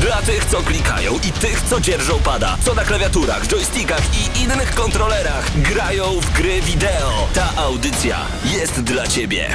[0.00, 4.74] Dla tych, co klikają i tych, co dzierżą pada, co na klawiaturach, joystickach i innych
[4.74, 7.28] kontrolerach grają w gry wideo.
[7.34, 9.48] Ta audycja jest dla Ciebie.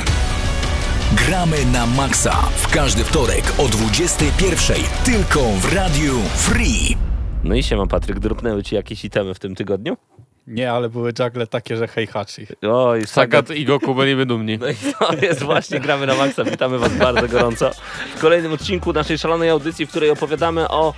[1.13, 6.97] Gramy na maksa w każdy wtorek o 21.00 tylko w Radiu Free.
[7.43, 9.97] No i siema Patryk, drobnęły ci jakieś itemy w tym tygodniu?
[10.47, 12.47] Nie, ale były juggle takie, że Heihachi.
[12.71, 14.57] Oj, Sagat i Goku byliby dumni.
[14.61, 16.43] No i to jest właśnie Gramy na Maxa.
[16.43, 17.71] Witamy Was bardzo gorąco
[18.15, 20.93] w kolejnym odcinku naszej szalonej audycji, w której opowiadamy o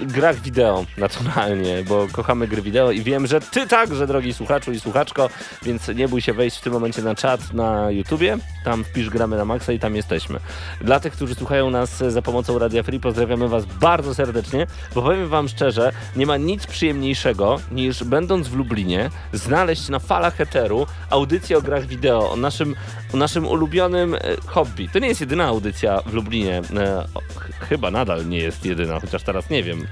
[0.00, 4.80] grach wideo, naturalnie, bo kochamy gry wideo i wiem, że Ty także, drogi słuchaczu i
[4.80, 5.30] słuchaczko,
[5.62, 9.36] więc nie bój się wejść w tym momencie na czat na YouTubie, tam wpisz Gramy
[9.36, 10.40] na Maxa i tam jesteśmy.
[10.80, 15.28] Dla tych, którzy słuchają nas za pomocą Radia Free, pozdrawiamy Was bardzo serdecznie, bo powiem
[15.28, 21.58] Wam szczerze, nie ma nic przyjemniejszego niż będąc w Lublinie, znaleźć na falach eteru audycję
[21.58, 22.74] o grach wideo, o naszym,
[23.14, 24.88] o naszym ulubionym e, hobby.
[24.88, 27.04] To nie jest jedyna audycja w Lublinie, e,
[27.60, 29.86] chyba nadal nie jest jedyna, chociaż teraz nie wiem.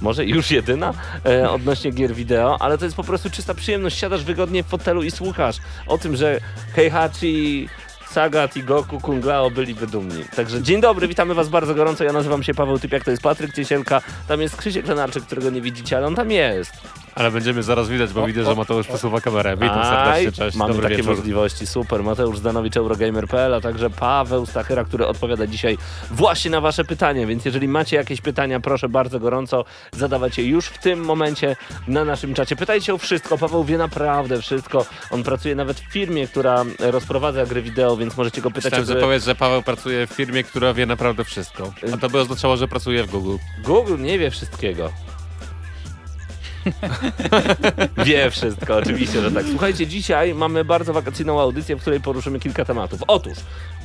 [0.00, 0.94] Może już jedyna
[1.26, 3.98] e, odnośnie gier wideo, ale to jest po prostu czysta przyjemność.
[3.98, 6.40] Siadasz wygodnie w fotelu i słuchasz o tym, że
[6.74, 7.68] Heihachi,
[8.10, 10.24] Sagat i Goku Kung Lao byliby dumni.
[10.36, 12.04] Także dzień dobry, witamy was bardzo gorąco.
[12.04, 14.00] Ja nazywam się Paweł Typiak, to jest Patryk Ciesielka.
[14.28, 16.72] Tam jest Krzysiek Lenarczyk, którego nie widzicie, ale on tam jest.
[17.14, 19.56] Ale będziemy zaraz widać, bo widzę, że Mateusz posuwa kamerę.
[19.56, 21.16] Witam Aj, serdecznie, cześć, Mamy dobry takie wieczór.
[21.16, 22.02] możliwości, super.
[22.02, 25.78] Mateusz Zdanowicz, Eurogamer.pl, a także Paweł Stachyra, który odpowiada dzisiaj
[26.10, 30.66] właśnie na wasze pytania, więc jeżeli macie jakieś pytania, proszę bardzo gorąco zadawać je już
[30.66, 31.56] w tym momencie
[31.88, 32.56] na naszym czacie.
[32.56, 34.86] Pytajcie o wszystko, Paweł wie naprawdę wszystko.
[35.10, 39.18] On pracuje nawet w firmie, która rozprowadza gry wideo, więc możecie go pytać Myślałem, o
[39.18, 41.72] że że Paweł pracuje w firmie, która wie naprawdę wszystko.
[41.94, 43.36] A to by oznaczało, że pracuje w Google.
[43.64, 44.90] Google nie wie wszystkiego.
[48.06, 49.44] wie wszystko, oczywiście, że tak.
[49.50, 53.00] Słuchajcie, dzisiaj mamy bardzo wakacyjną audycję, w której poruszymy kilka tematów.
[53.06, 53.38] Otóż,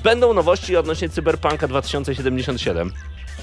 [0.03, 2.93] będą nowości odnośnie Cyberpunka 2077.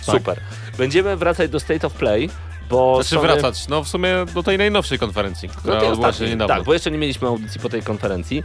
[0.00, 0.40] Super.
[0.78, 2.30] Będziemy wracać do State of Play,
[2.70, 2.94] bo...
[3.02, 6.24] Znaczy Sony- wracać, no w sumie do tej najnowszej konferencji, No która tej odbyła się
[6.28, 6.54] niedawno.
[6.54, 8.42] Tak, bo jeszcze nie mieliśmy audycji po tej konferencji.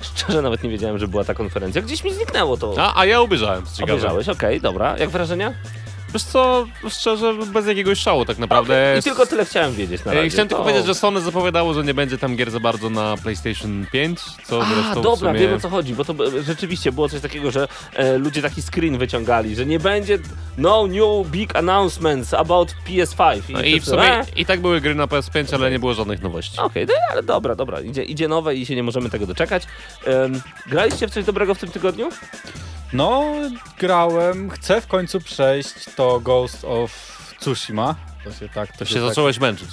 [0.00, 1.82] Szczerze nawet nie wiedziałem, że była ta konferencja.
[1.82, 2.74] Gdzieś mi zniknęło to.
[2.78, 3.64] A, a ja obejrzałem.
[3.82, 4.98] Obejrzałeś, okej, dobra.
[4.98, 5.54] Jak wrażenia?
[6.14, 8.74] Wiesz co, szczerze, bez jakiegoś szału tak naprawdę.
[8.74, 10.30] Okej, I tylko tyle chciałem wiedzieć na Ej, razie.
[10.30, 13.16] Chciałem tylko To- powiedzieć, że Sony zapowiadało, że nie będzie tam gier za bardzo na
[13.22, 15.40] PlayStation 5, co A, zresztą dobra, sumie...
[15.40, 18.98] wiem o co chodzi, bo to rzeczywiście było coś takiego, że e, ludzie taki screen
[18.98, 20.18] wyciągali, że nie będzie
[20.58, 23.40] no new big announcements about PS5.
[23.48, 26.22] No i w sumie e, i tak były gry na PS5, ale nie było żadnych
[26.22, 26.58] nowości.
[26.58, 29.62] Okej, no, ale dobra, dobra, idzie, idzie nowe i się nie możemy tego doczekać.
[30.04, 32.08] Em, graliście w coś dobrego w tym tygodniu?
[32.92, 33.24] No,
[33.78, 36.90] grałem, chcę w końcu przejść to Ghost of
[37.40, 37.94] Tsushima.
[38.24, 39.68] To się tak, to To się tak- zacząłeś męczyć.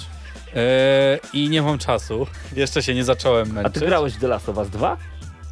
[0.56, 2.26] E, I nie mam czasu.
[2.56, 3.74] Jeszcze się nie zacząłem A męczyć.
[3.74, 4.96] ty grałeś w The Last of Us 2?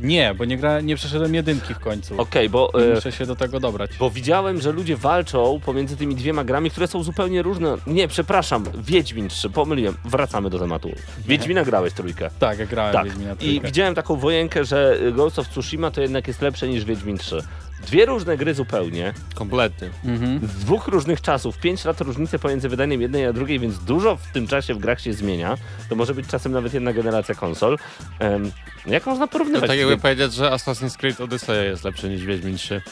[0.00, 2.20] Nie, bo nie, gra, nie przeszedłem jedynki w końcu.
[2.20, 2.72] Okej, bo...
[2.90, 3.90] E, Muszę się do tego dobrać.
[3.98, 7.76] bo widziałem, że ludzie walczą pomiędzy tymi dwiema grami, które są zupełnie różne.
[7.86, 9.94] Nie, przepraszam, Wiedźmin 3, pomyliłem.
[10.04, 10.90] Wracamy do tematu.
[11.26, 12.30] Wiedźmina grałeś trójkę.
[12.38, 13.04] Tak, ja grałem Tak.
[13.04, 13.66] Wiedźmina I trójkę.
[13.66, 17.42] widziałem taką wojenkę, że Ghost of Tsushima to jednak jest lepsze niż Wiedźmin 3.
[17.86, 19.90] Dwie różne gry zupełnie, Kompletnie.
[20.04, 20.40] Mhm.
[20.48, 24.26] z dwóch różnych czasów, pięć lat różnicy pomiędzy wydaniem jednej a drugiej, więc dużo w
[24.32, 25.56] tym czasie w grach się zmienia.
[25.88, 27.78] To może być czasem nawet jedna generacja konsol.
[28.18, 28.52] Em,
[28.86, 29.60] jak można To porównywać?
[29.60, 32.82] tak te- jakby powiedzieć, że Assassin's Creed Odyssey jest lepszy niż Wiedźmin 3.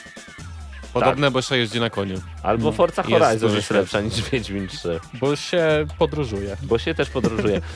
[0.93, 2.21] Podobne, bo jeszcze jeździ na koniu.
[2.43, 3.81] Albo Forza Jest Horizon jest świetny.
[3.81, 6.57] lepsza niż Wiedźmin 3, Bo się podróżuje.
[6.63, 7.61] bo się też podróżuje.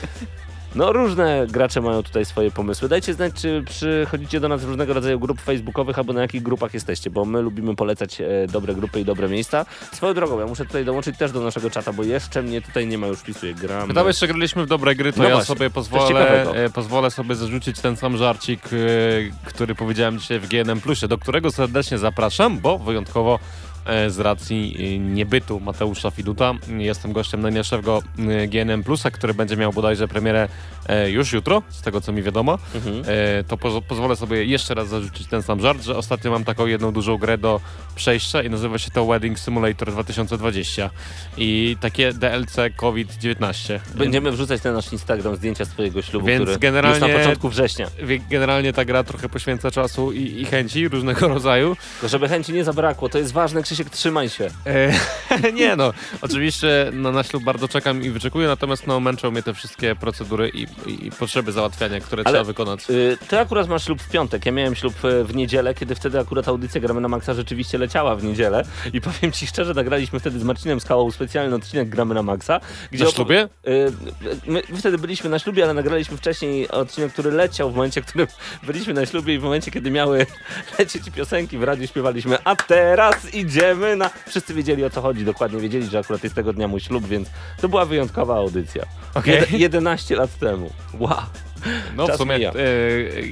[0.75, 2.89] No różne gracze mają tutaj swoje pomysły.
[2.89, 6.73] Dajcie znać, czy przychodzicie do nas z różnego rodzaju grup facebookowych, albo na jakich grupach
[6.73, 9.65] jesteście, bo my lubimy polecać e, dobre grupy i dobre miejsca.
[9.91, 12.97] Swoją drogą, ja muszę tutaj dołączyć też do naszego czata, bo jeszcze mnie tutaj nie
[12.97, 13.87] ma, już wpisuję, gram.
[13.87, 17.35] Pytałeś, czy graliśmy w dobre gry, to No ja właśnie, sobie pozwolę, e, pozwolę sobie
[17.35, 18.69] zarzucić ten sam żarcik, e,
[19.45, 23.39] który powiedziałem dzisiaj w GNM Plusie, do którego serdecznie zapraszam, bo wyjątkowo
[24.07, 29.73] z racji e, niebytu Mateusza Fiduta jestem gościem najnowszego e, GNM Plusa, który będzie miał
[29.73, 30.47] bodajże premierę
[30.87, 32.57] e, już jutro, z tego co mi wiadomo.
[32.75, 33.03] Mhm.
[33.07, 36.65] E, to pozo- pozwolę sobie jeszcze raz zarzucić ten sam żart, że ostatnio mam taką
[36.65, 37.59] jedną dużą grę do
[37.95, 40.89] przejścia i nazywa się to Wedding Simulator 2020
[41.37, 43.79] i takie DLC COVID-19.
[43.95, 47.49] Będziemy wrzucać na nasz Instagram zdjęcia z twojego ślubu, Więc który generalnie- już na początku
[47.49, 47.87] września.
[48.29, 51.75] Generalnie ta gra trochę poświęca czasu i, i chęci różnego rodzaju.
[52.03, 54.49] Żeby chęci nie zabrakło, to jest ważne, Krzysiek, trzymaj się.
[54.65, 59.43] E, nie no, oczywiście no, na ślub bardzo czekam i wyczekuję, natomiast no, męczą mnie
[59.43, 62.89] te wszystkie procedury i, i, i potrzeby załatwiania, które Ale- trzeba wykonać.
[62.89, 66.19] Y, Ty akurat masz ślub w piątek, ja miałem ślub y, w niedzielę, kiedy wtedy
[66.19, 70.39] akurat audycja Gramy na Maxa rzeczywiście leciała w niedzielę i powiem ci szczerze, nagraliśmy wtedy
[70.39, 72.59] z Marcinem Skałą specjalny odcinek Gramy na Maxa.
[72.91, 73.47] Na ślubie?
[73.67, 73.91] Y,
[74.47, 78.27] My wtedy byliśmy na ślubie, ale nagraliśmy wcześniej odcinek, który leciał w momencie, w którym
[78.63, 80.25] byliśmy na ślubie i w momencie, kiedy miały
[80.79, 84.09] lecieć piosenki w radiu, śpiewaliśmy a teraz idziemy na...
[84.27, 87.29] Wszyscy wiedzieli o co chodzi, dokładnie wiedzieli, że akurat jest tego dnia mój ślub, więc
[87.61, 88.83] to była wyjątkowa audycja.
[89.13, 89.41] Okej.
[89.41, 90.69] Jed- 11 lat temu.
[90.99, 91.17] Wow.
[91.95, 92.37] No Czas w sumie.
[92.37, 92.49] mija.
[92.49, 92.53] E,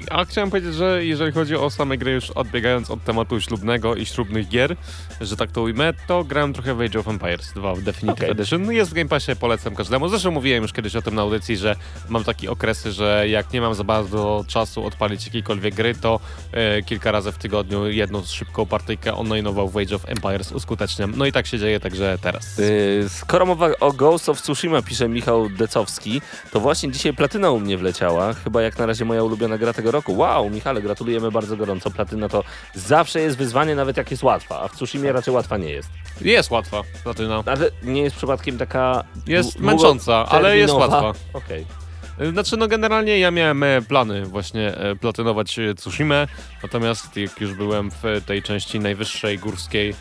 [0.10, 4.06] a chciałem powiedzieć, że jeżeli chodzi o same gry, już odbiegając od tematu ślubnego i
[4.06, 4.76] ślubnych gier,
[5.22, 8.32] że tak to ujmę, to grałem trochę w Age of Empires 2 w Definitive Okej.
[8.32, 8.72] Edition.
[8.72, 10.10] Jest w Game Passie, polecam każdemu.
[10.10, 11.76] Zresztą mówiłem już kiedyś o tym na audycji, że
[12.10, 16.20] mam takie okresy, że jak nie mam za bardzo czasu odpalić jakiejkolwiek gry, to
[16.52, 21.14] e, kilka razy w tygodniu jedną szybką partyjkę online'ową w Age of Empires uskuteczniam.
[21.18, 22.58] No i tak się dzieje, także teraz.
[22.58, 27.60] Yy, skoro mowa o Ghost of Tsushima, pisze Michał Decowski, to właśnie dzisiaj platyna u
[27.60, 28.21] mnie wleciała.
[28.44, 30.18] Chyba jak na razie moja ulubiona gra tego roku.
[30.18, 31.92] Wow, Michale, gratulujemy bardzo gorąco.
[31.92, 32.44] Platyna to
[32.76, 35.90] zawsze jest wyzwanie, nawet jak jest łatwa, a w Tsushimie raczej łatwa nie jest.
[36.22, 37.44] Jest łatwa, platyna.
[37.46, 39.04] Ale nie jest przypadkiem taka...
[39.28, 41.14] Jest męcząca, ale jest łatwa.
[41.34, 41.66] Okej.
[42.32, 46.28] Znaczy, no generalnie ja miałem e, plany właśnie e, platynować e, Tsushima,
[46.64, 49.94] natomiast jak już byłem w tej części najwyższej górskiej e,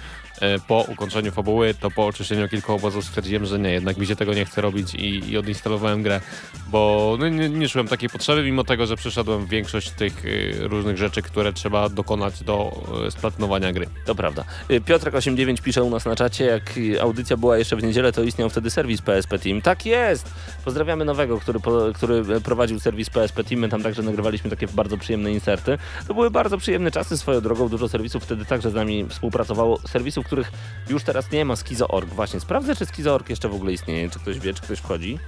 [0.68, 4.34] po ukończeniu fabuły, to po oczyszczeniu kilku obozów stwierdziłem, że nie, jednak mi się tego
[4.34, 6.20] nie chce robić i, i odinstalowałem grę,
[6.68, 10.98] bo no, nie, nie czułem takiej potrzeby, mimo tego, że przeszedłem większość tych e, różnych
[10.98, 13.86] rzeczy, które trzeba dokonać do e, splatynowania gry.
[14.06, 14.44] To prawda.
[14.70, 18.22] Y, Piotrek89 pisze u nas na czacie, jak y, audycja była jeszcze w niedzielę, to
[18.22, 19.62] istniał wtedy serwis PSP Team.
[19.62, 20.30] Tak jest!
[20.64, 21.60] Pozdrawiamy nowego, który,
[21.94, 23.60] który e, prowadził serwis PSP Team.
[23.60, 25.78] My tam także nagrywaliśmy takie bardzo przyjemne inserty.
[26.08, 27.68] To były bardzo przyjemne czasy swoją drogą.
[27.68, 29.78] Dużo serwisów wtedy także z nami współpracowało.
[29.88, 30.52] Serwisów, których
[30.88, 31.56] już teraz nie ma.
[31.56, 32.08] Skizo.org.
[32.08, 34.10] Właśnie, sprawdzę, czy Skizo.org jeszcze w ogóle istnieje.
[34.10, 35.18] Czy ktoś wie, czy ktoś wchodzi.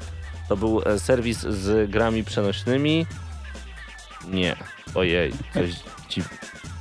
[0.49, 3.07] To był e, serwis z grami przenośnymi.
[4.29, 4.57] Nie.
[4.95, 5.71] Ojej, coś
[6.09, 6.23] ci...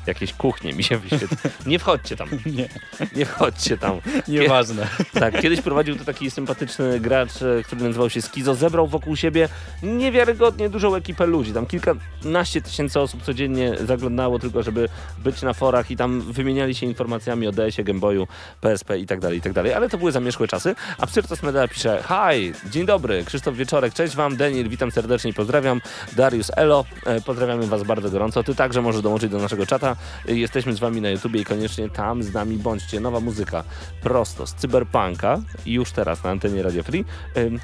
[0.07, 1.37] Jakieś kuchnie mi się wyświetla.
[1.65, 2.27] Nie wchodźcie tam.
[2.57, 2.69] Nie,
[3.15, 4.01] Nie wchodźcie tam.
[4.27, 4.87] nieważne.
[5.13, 8.55] Tak, kiedyś prowadził to taki sympatyczny gracz, e, który nazywał się Skizo.
[8.55, 9.49] Zebrał wokół siebie
[9.83, 11.53] niewiarygodnie dużą ekipę ludzi.
[11.53, 16.85] Tam kilkanaście tysięcy osób codziennie zaglądało tylko, żeby być na forach i tam wymieniali się
[16.85, 18.27] informacjami o DS-ie, Gameboyu,
[18.61, 19.73] PSP i tak dalej, i tak dalej.
[19.73, 20.75] Ale to były zamierzchłe czasy.
[20.97, 25.81] A Psyrtos Medal pisze Hi, dzień dobry, Krzysztof Wieczorek, cześć wam, Daniel, witam serdecznie pozdrawiam.
[26.15, 28.43] Darius Elo, e, pozdrawiamy was bardzo gorąco.
[28.43, 29.90] Ty także możesz dołączyć do naszego czata.
[30.29, 32.99] E, Jesteśmy z wami na YouTubie i koniecznie tam z nami bądźcie.
[32.99, 33.63] Nowa muzyka
[34.01, 37.05] prosto z Cyberpunka już teraz na antenie Radio Free.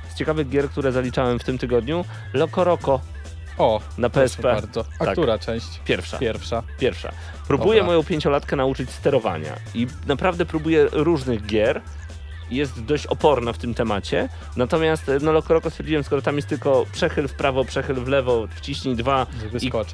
[0.10, 3.00] Z ciekawych gier, które zaliczałem w tym tygodniu, Loco Roco
[3.58, 4.42] O, na PSP.
[4.44, 4.86] bardzo.
[5.00, 5.14] A Tak.
[5.14, 5.68] która część?
[5.86, 6.18] Pierwsza.
[6.18, 6.64] Pierwsza.
[6.80, 7.12] Pierwsza.
[7.48, 7.86] Próbuję Dobra.
[7.86, 11.82] moją pięciolatkę nauczyć sterowania i naprawdę próbuję różnych gier.
[12.52, 14.30] Jest dość oporna w tym temacie.
[14.56, 18.08] Natomiast e, no Loco Roco stwierdziłem, skoro tam jest tylko przechyl w prawo, przechyl w
[18.08, 19.28] lewo, wciśnij dwa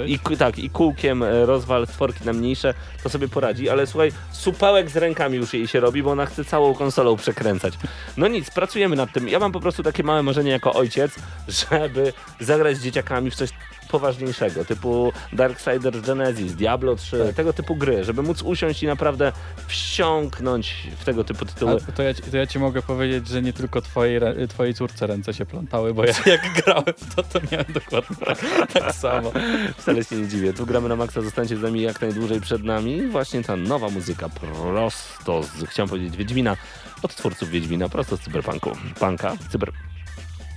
[0.05, 2.73] i, i, tak, i kółkiem e, rozwal stworki na mniejsze,
[3.03, 3.69] to sobie poradzi.
[3.69, 7.73] Ale słuchaj, supełek z rękami już jej się robi, bo ona chce całą konsolą przekręcać.
[8.17, 9.29] No nic, pracujemy nad tym.
[9.29, 11.15] Ja mam po prostu takie małe marzenie jako ojciec,
[11.71, 13.50] żeby zagrać z dzieciakami w coś
[13.93, 17.35] poważniejszego, typu Darksiders Genesis, Diablo 3, Tak.
[17.35, 19.31] tego typu gry, żeby móc usiąść i naprawdę
[19.67, 21.77] wsiąknąć w tego typu tytuły.
[21.89, 24.19] A to, ja, ci- to ja ci mogę powiedzieć, że nie tylko twojej,
[24.49, 28.37] twojej córce ręce się plątały, bo ja jak grałem w to, to miałem dokładnie tak,
[28.73, 29.31] tak samo.
[29.77, 30.53] Wcale się nie dziwię.
[30.53, 33.07] Tu gramy na maksa, zostańcie z nami jak najdłużej przed nami.
[33.07, 36.57] Właśnie ta nowa muzyka prosto z, chciałem powiedzieć, Wiedźmina,
[37.03, 38.71] od twórców Wiedźmina, prosto z cyberpunku.
[39.00, 39.71] Punka, cyber...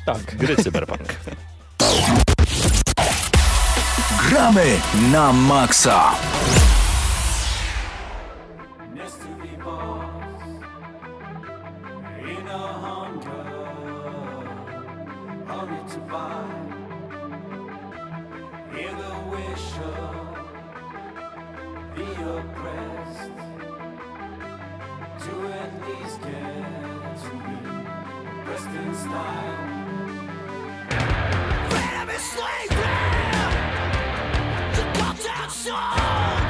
[0.06, 0.36] Tak.
[0.36, 1.00] gry cyberpunk.
[4.26, 4.80] программы
[5.12, 6.16] na Макса.
[32.36, 33.15] Style
[34.98, 36.45] walked out song?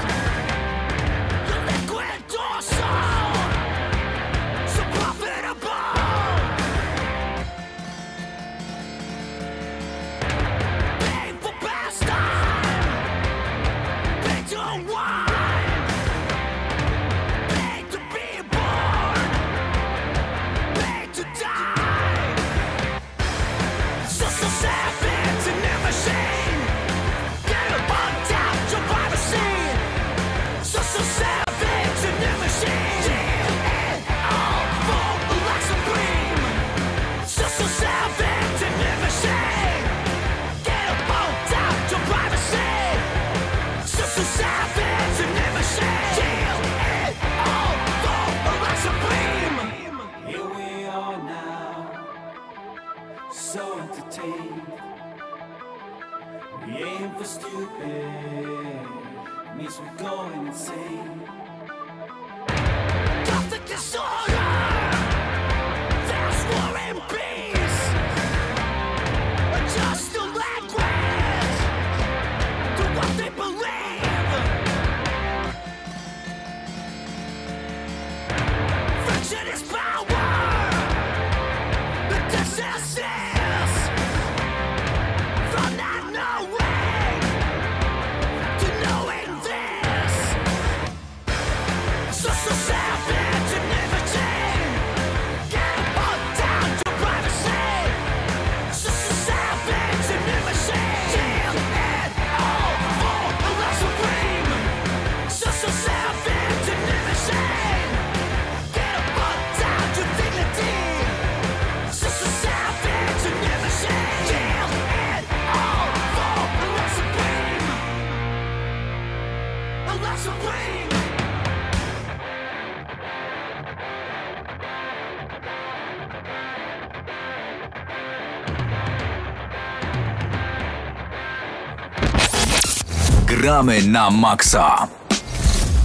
[133.47, 134.89] Gramy na maksa.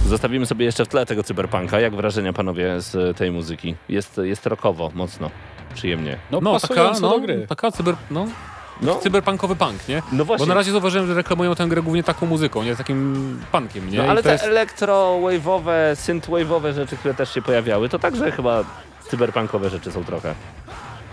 [0.06, 1.80] Zostawimy sobie jeszcze w tle tego cyberpunka.
[1.80, 3.74] Jak wrażenia panowie z tej muzyki?
[3.88, 5.30] Jest, jest rockowo, mocno,
[5.74, 6.18] przyjemnie.
[6.30, 7.46] No, No, taka, no, do gry.
[7.48, 8.26] taka cyber, no,
[8.80, 10.02] No, cyberpunkowy punk, nie?
[10.12, 10.46] no właśnie.
[10.46, 13.98] Bo na razie zauważyłem, że reklamują tę grę głównie taką muzyką, nie takim punkiem, nie?
[13.98, 14.44] No, ale te jest...
[14.44, 18.64] elektro-wave'owe, synth-wave'owe rzeczy, które też się pojawiały, to także chyba
[19.10, 20.34] cyberpunkowe rzeczy są trochę.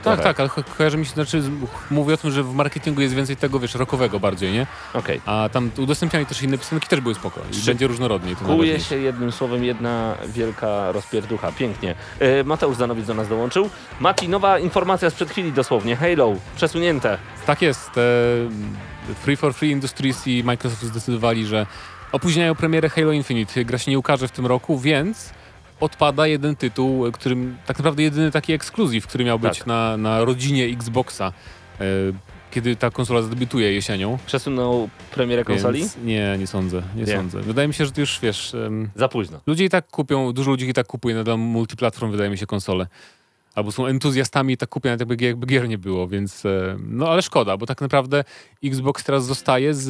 [0.03, 1.43] Tak, tak, ale ko- kojarzy mi się, znaczy
[1.91, 4.67] mówię o tym, że w marketingu jest więcej tego, wiesz, rockowego bardziej, nie?
[4.93, 5.21] Okej.
[5.25, 7.41] A tam udostępniali też inne piosenki, też były spoko.
[7.61, 8.35] I będzie różnorodniej.
[8.41, 8.85] Najważniejsze.
[8.89, 11.51] się jednym słowem jedna wielka rozpierducha.
[11.51, 11.95] Pięknie.
[12.19, 13.69] E, Mateusz Zanowicz do nas dołączył.
[13.99, 15.95] Mati, nowa informacja sprzed chwili dosłownie.
[15.95, 17.17] Halo, przesunięte.
[17.45, 17.89] Tak jest.
[17.97, 18.01] E,
[19.23, 21.65] Free for Free Industries i Microsoft zdecydowali, że
[22.11, 23.65] opóźniają premierę Halo Infinite.
[23.65, 25.29] Gra się nie ukaże w tym roku, więc
[25.79, 29.67] odpada jeden tytuł, e, którym tak naprawdę jedyny taki ekskluzyw, który miał być Tak.
[29.67, 31.33] na, na rodzinie Xboxa,
[31.81, 31.85] e,
[32.51, 34.17] kiedy ta konsola zadebiutuje jesienią.
[34.25, 35.79] Przesunął premierę konsoli?
[35.79, 37.15] Więc nie, nie sądzę, nie, Nie.
[37.15, 37.41] sądzę.
[37.41, 38.55] Wydaje mi się, że to już wiesz,
[38.95, 39.41] Za późno.
[39.47, 42.87] ludzie i tak kupią, dużo ludzi i tak kupuje nadal multiplatform, wydaje mi się, konsole.
[43.55, 46.43] Albo są entuzjastami i tak kupią, nawet jakby, jakby gier nie było, więc
[46.83, 48.23] no ale szkoda, bo tak naprawdę
[48.63, 49.89] Xbox teraz zostaje z,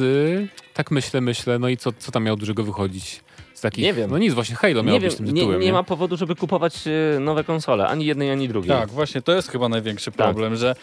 [0.74, 3.20] tak myślę, myślę, no i co, co tam miało dużego wychodzić
[3.62, 4.10] takich, Nie wiem.
[4.10, 6.36] no nic, właśnie Halo miało Nie być wiem, tym nie, tytułem, nie ma powodu, żeby
[6.36, 7.86] kupować e, nowe konsole.
[7.86, 8.70] Ani jednej, ani drugiej.
[8.70, 10.74] Tak, właśnie to jest chyba największy problem, że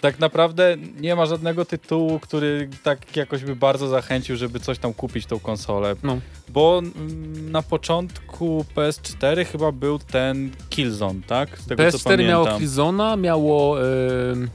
[0.00, 4.94] tak naprawdę nie ma żadnego tytułu, który tak jakoś by bardzo zachęcił, żeby coś tam
[4.94, 5.96] kupić tą konsolę.
[6.02, 6.18] No.
[6.48, 11.58] Bo mm, na początku PS4 chyba był ten Killzone, tak?
[11.58, 12.46] Z tego co PS4 miało.
[12.46, 14.50] Killzone'a, miało em,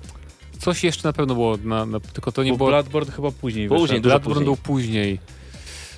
[0.60, 2.70] coś jeszcze na pewno było, na, na, tylko to nie Bo było...
[2.70, 4.46] Bloodborne chyba później Później, Bloodborne później.
[4.46, 5.20] był później.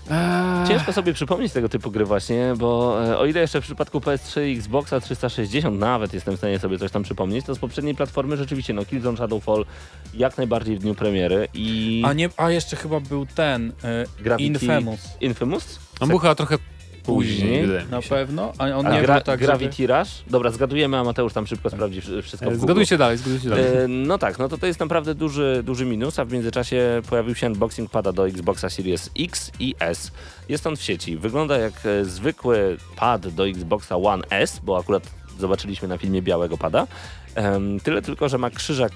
[0.09, 3.99] Eee, Ciężko sobie przypomnieć tego typu gry właśnie, bo e, o ile jeszcze w przypadku
[3.99, 7.95] PS3 i Xboxa 360 nawet jestem w stanie sobie coś tam przypomnieć, to z poprzedniej
[7.95, 9.65] platformy rzeczywiście no Killzone Shadowfall
[10.13, 14.39] jak najbardziej w dniu premiery i A, nie, a jeszcze chyba był ten e, Gravity-
[14.41, 14.99] Infamous.
[15.21, 15.79] Infamous?
[15.99, 16.57] On był chyba trochę
[17.03, 17.85] później, Później.
[17.91, 18.09] Na się.
[18.09, 18.53] pewno?
[18.57, 19.45] A on A nie gra, tak, żeby...
[19.57, 20.09] Gravity Rush?
[20.27, 22.65] Dobra, zgadujemy, a Mateusz tam szybko sprawdzi wsz- wszystko w Google.
[22.65, 23.65] Zgadujcie dalej, zgadujcie dalej.
[23.65, 27.35] E, No tak, no to to jest naprawdę duży, duży minus, a w międzyczasie pojawił
[27.35, 30.11] się unboxing pada do Xboxa Series X i S.
[30.49, 31.17] Jest on w sieci.
[31.17, 35.03] Wygląda jak e, zwykły pad do Xboxa One S, bo akurat
[35.39, 36.87] zobaczyliśmy na filmie białego pada.
[37.83, 38.91] Tyle tylko, że ma krzyżak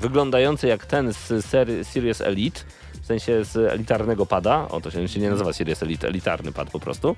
[0.00, 2.60] wyglądający jak ten z serii Series Elite,
[3.10, 4.68] sensie z elitarnego pada.
[4.68, 7.16] O, to się, nie nazywa Series Elite, elitarny pad po prostu.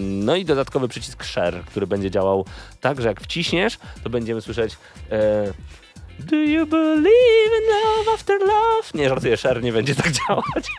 [0.00, 2.44] No i dodatkowy przycisk Share, który będzie działał
[2.80, 4.76] tak, że jak wciśniesz, to będziemy słyszeć
[5.10, 5.52] e,
[6.18, 8.88] Do you believe in love after love?
[8.94, 10.70] Nie, żartuję, Share nie będzie tak działać.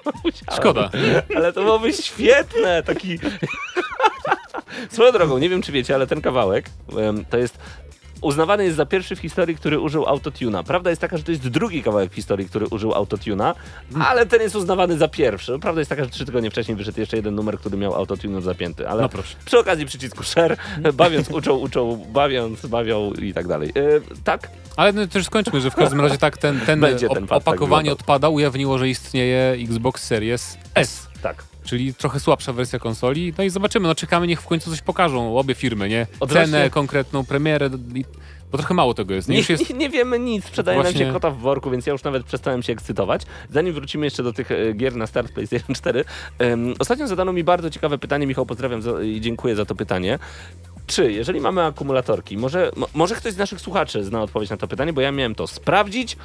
[0.55, 0.89] Szkoda.
[1.35, 3.19] Ale to byłoby świetne, taki...
[4.91, 6.65] Swoją drogą, nie wiem czy wiecie, ale ten kawałek
[7.29, 7.57] to jest
[8.23, 10.63] uznawany jest za pierwszy w historii, który użył autotuna.
[10.63, 13.55] Prawda jest taka, że to jest drugi kawałek w historii, który użył autotuna,
[14.07, 15.59] ale ten jest uznawany za pierwszy.
[15.59, 18.89] Prawda jest taka, że trzy tygodnie wcześniej wyszedł jeszcze jeden numer, który miał autotune zapięty,
[18.89, 19.35] ale No proszę.
[19.45, 20.57] przy okazji przycisku share,
[20.93, 23.69] bawiąc uczą, uczą, bawiąc, bawią i tak dalej.
[23.69, 24.49] E, tak?
[24.77, 27.69] Ale no, też skończmy, że w każdym razie tak ten, ten, Będzie ten tak opakowanie
[27.69, 27.93] wyglądał.
[27.93, 31.07] odpada ujawniło, że istnieje Xbox Series S.
[31.21, 31.43] Tak.
[31.63, 33.33] Czyli trochę słabsza wersja konsoli.
[33.37, 35.37] No i zobaczymy, no czekamy, niech w końcu coś pokażą.
[35.37, 36.07] Obie firmy, nie?
[36.19, 37.69] Odwrotnie- Cenę, konkretną premierę,
[38.51, 39.29] bo trochę mało tego jest.
[39.29, 41.91] Nie, jest nie, nie wiemy nic, sprzedaje nam Właśnie- się kota w worku, więc ja
[41.93, 43.21] już nawet przestałem się ekscytować.
[43.49, 46.05] Zanim wrócimy jeszcze do tych e, gier na start PlayStation 4,
[46.39, 50.19] em, ostatnio zadano mi bardzo ciekawe pytanie, Michał, pozdrawiam za, i dziękuję za to pytanie.
[50.87, 54.67] Czy, jeżeli mamy akumulatorki, może, mo, może ktoś z naszych słuchaczy zna odpowiedź na to
[54.67, 56.17] pytanie, bo ja miałem to sprawdzić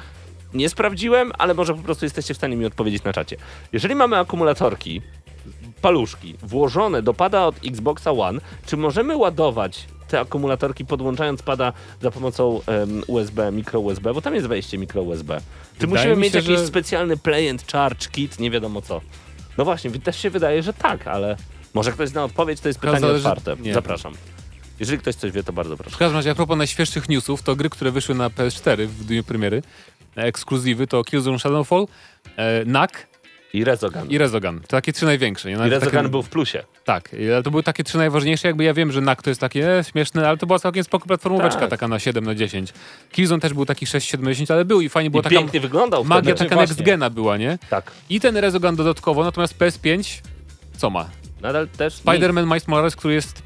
[0.53, 3.37] Nie sprawdziłem, ale może po prostu jesteście w stanie mi odpowiedzieć na czacie.
[3.73, 5.01] Jeżeli mamy akumulatorki,
[5.81, 12.11] paluszki włożone do pada od Xboxa One, czy możemy ładować te akumulatorki podłączając pada za
[12.11, 15.41] pomocą em, USB, mikro USB, bo tam jest wejście mikro USB.
[15.79, 18.81] Czy Wydaje musimy mi mieć się, jakiś że- specjalny play and charge kit, nie wiadomo
[18.81, 19.01] co.
[19.57, 21.37] No właśnie, też się wydaje, że tak, ale
[21.73, 23.55] może ktoś zna odpowiedź, to jest pytanie zależy- otwarte.
[23.63, 23.73] nie.
[23.73, 24.13] Zapraszam.
[24.79, 25.95] Jeżeli ktoś coś wie, to bardzo proszę.
[25.95, 29.23] W każdym razie, a propos najświeższych newsów, to gry, które wyszły na PS4 w dniu
[29.23, 29.61] premiery,
[30.17, 31.87] e, ekskluzywy to Killzone Shadowfall,
[32.37, 33.07] e, NAK
[33.53, 34.07] I Rezogan.
[34.09, 34.59] i Rezogan.
[34.61, 35.49] To takie trzy największe.
[35.49, 35.55] Nie?
[35.55, 36.63] I Rezogan takie, był w plusie.
[36.85, 38.47] Tak, ale to były takie trzy najważniejsze.
[38.47, 41.07] Jakby ja wiem, że NAK to jest takie e, śmieszne, ale to była całkiem spoko
[41.07, 41.69] platformóweczka, Tak.
[41.69, 42.73] taka na 7 na 10.
[43.11, 45.35] Killzone też był taki 6, 7 na 10, ale był i fajnie było I taka
[45.35, 46.37] pięknie wyglądał magia wtedy.
[46.49, 46.71] taka Właśnie.
[46.75, 47.57] next gena była, nie?
[47.69, 47.91] Tak.
[48.09, 50.21] I ten Rezogan dodatkowo, natomiast PS5
[50.77, 51.09] co ma?
[51.41, 53.41] Nadal też Spider-Man Miles Morales, który jest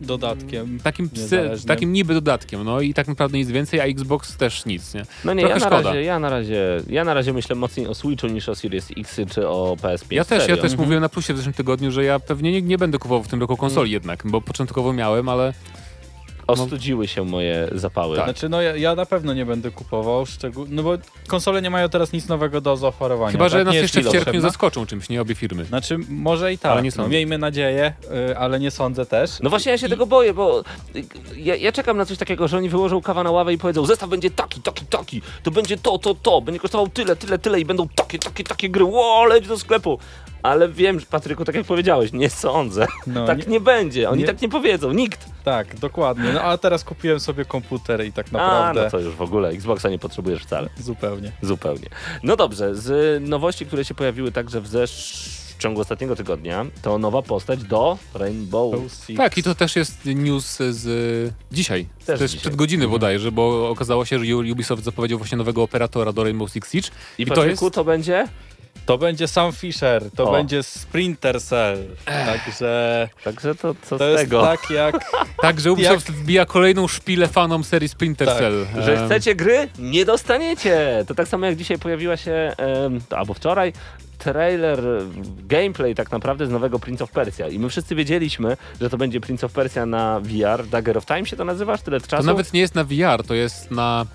[0.00, 0.78] Dodatkiem.
[0.82, 4.94] takim, psy, takim niby dodatkiem, no i tak naprawdę nic więcej, a Xbox też nic,
[4.94, 5.02] nie?
[5.24, 5.82] No nie, ja na, szkoda.
[5.82, 9.20] razie, ja, na razie, ja na razie myślę mocniej o Switchu niż o Series X
[9.30, 10.06] czy o PS5.
[10.10, 10.62] Ja też, ja Serio.
[10.62, 13.28] też mówiłem na plusie w zeszłym tygodniu, że ja pewnie nie, nie będę kupował w
[13.28, 15.52] tym roku konsoli jednak, bo początkowo miałem, ale
[16.46, 18.16] Ostudziły się moje zapały.
[18.16, 18.26] Tak.
[18.26, 20.66] Znaczy, no ja, ja na pewno nie będę kupował, szczegół...
[20.68, 20.94] no bo
[21.26, 23.32] konsole nie mają teraz nic nowego do zaoferowania.
[23.32, 23.64] chyba, że tak?
[23.66, 24.40] nas Nie jeszcze w potrzebna.
[24.40, 25.64] zaskoczą czymś, nie obie firmy.
[25.64, 27.10] Znaczy, może i tak, Ale nie no, sądzę.
[27.10, 27.92] miejmy nadzieję,
[28.30, 29.30] y, ale nie sądzę też.
[29.42, 30.60] No właśnie ja się tego boję, bo
[30.96, 31.04] y,
[31.36, 34.10] ja, ja czekam na coś takiego, że oni wyłożą kawa na ławę i powiedzą, zestaw
[34.10, 37.64] będzie taki, taki, taki, to będzie to, to, to, będzie kosztował tyle, tyle, tyle i
[37.64, 39.98] będą takie, takie, takie gry, ło, leć do sklepu.
[40.44, 42.86] Ale wiem, że, Patryku, tak jak powiedziałeś, nie sądzę.
[43.06, 45.24] No, tak nie, nie- będzie, oni nie- tak nie powiedzą, nikt.
[45.44, 46.32] Tak, dokładnie.
[46.32, 49.48] No a teraz kupiłem sobie komputer i tak A, naprawdę no to już w ogóle,
[49.48, 50.68] Xboxa nie potrzebujesz wcale.
[50.78, 51.32] zupełnie.
[51.42, 51.88] Zupełnie.
[52.22, 55.44] No dobrze, z nowości, które się pojawiły także w, zesz...
[55.58, 58.74] w ciągu ostatniego tygodnia, to nowa postać do Rainbow.
[59.06, 59.16] Six.
[59.16, 61.86] Tak, i to też jest news z dzisiaj.
[62.06, 62.40] Też to jest dzisiaj.
[62.40, 66.72] przed godziny bodajże, bo okazało się, że Ubisoft zapowiedział właśnie nowego operatora do Rainbow Six
[66.72, 66.88] Siege.
[67.18, 68.28] I, I to Patryku, jest- to będzie?
[68.86, 70.32] To będzie Sam Fisher, to O.
[70.32, 71.78] będzie Sprinter Cell.
[72.04, 74.42] Także Także to co to z jest tego?
[74.42, 74.94] tak jak.
[75.42, 78.66] Tak, że Ubisoft wbija kolejną szpilę fanom serii Splinter Tak, Cell.
[78.80, 79.68] Że Em, chcecie gry?
[79.78, 81.04] Nie dostaniecie!
[81.08, 82.52] To tak samo jak dzisiaj pojawiła się,
[83.08, 83.72] to albo wczoraj,
[84.18, 84.80] trailer,
[85.48, 87.48] gameplay tak naprawdę z nowego Prince of Persia.
[87.48, 90.66] I my wszyscy wiedzieliśmy, że to będzie Prince of Persia na VR.
[90.66, 91.82] Dagger of Time się to nazywasz?
[91.82, 92.26] Tyle To czasu?
[92.26, 94.06] nawet nie jest na VR, to jest na...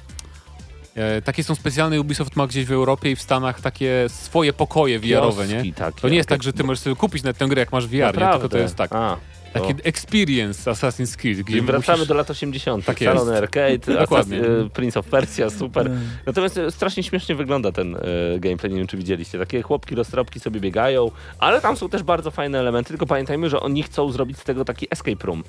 [0.99, 4.99] E, takie są specjalne, Ubisoft ma gdzieś w Europie i w Stanach takie swoje pokoje
[4.99, 5.73] VR-owe, nie?
[5.73, 6.01] Takie.
[6.01, 7.93] To nie jest tak, że ty możesz sobie kupić na tę grę, jak masz VR,
[7.93, 7.99] nie?
[7.99, 8.59] Tylko to Naprawdę.
[8.59, 8.91] jest tak.
[8.93, 9.17] A,
[9.53, 12.07] Taki experience Assassin's Creed, gdzie I wracamy musisz...
[12.07, 12.85] do lat 80.
[12.85, 13.01] Tak.
[13.01, 14.41] Arcade, Dokładnie.
[14.41, 15.91] Assassin- e, Prince of Persia, super.
[16.25, 17.99] Natomiast e, strasznie śmiesznie wygląda ten e,
[18.39, 19.39] gameplay, nie wiem czy widzieliście.
[19.39, 23.59] Takie chłopki, roztropki sobie biegają, ale tam są też bardzo fajne elementy, tylko pamiętajmy, że
[23.59, 25.43] oni chcą zrobić z tego taki escape room.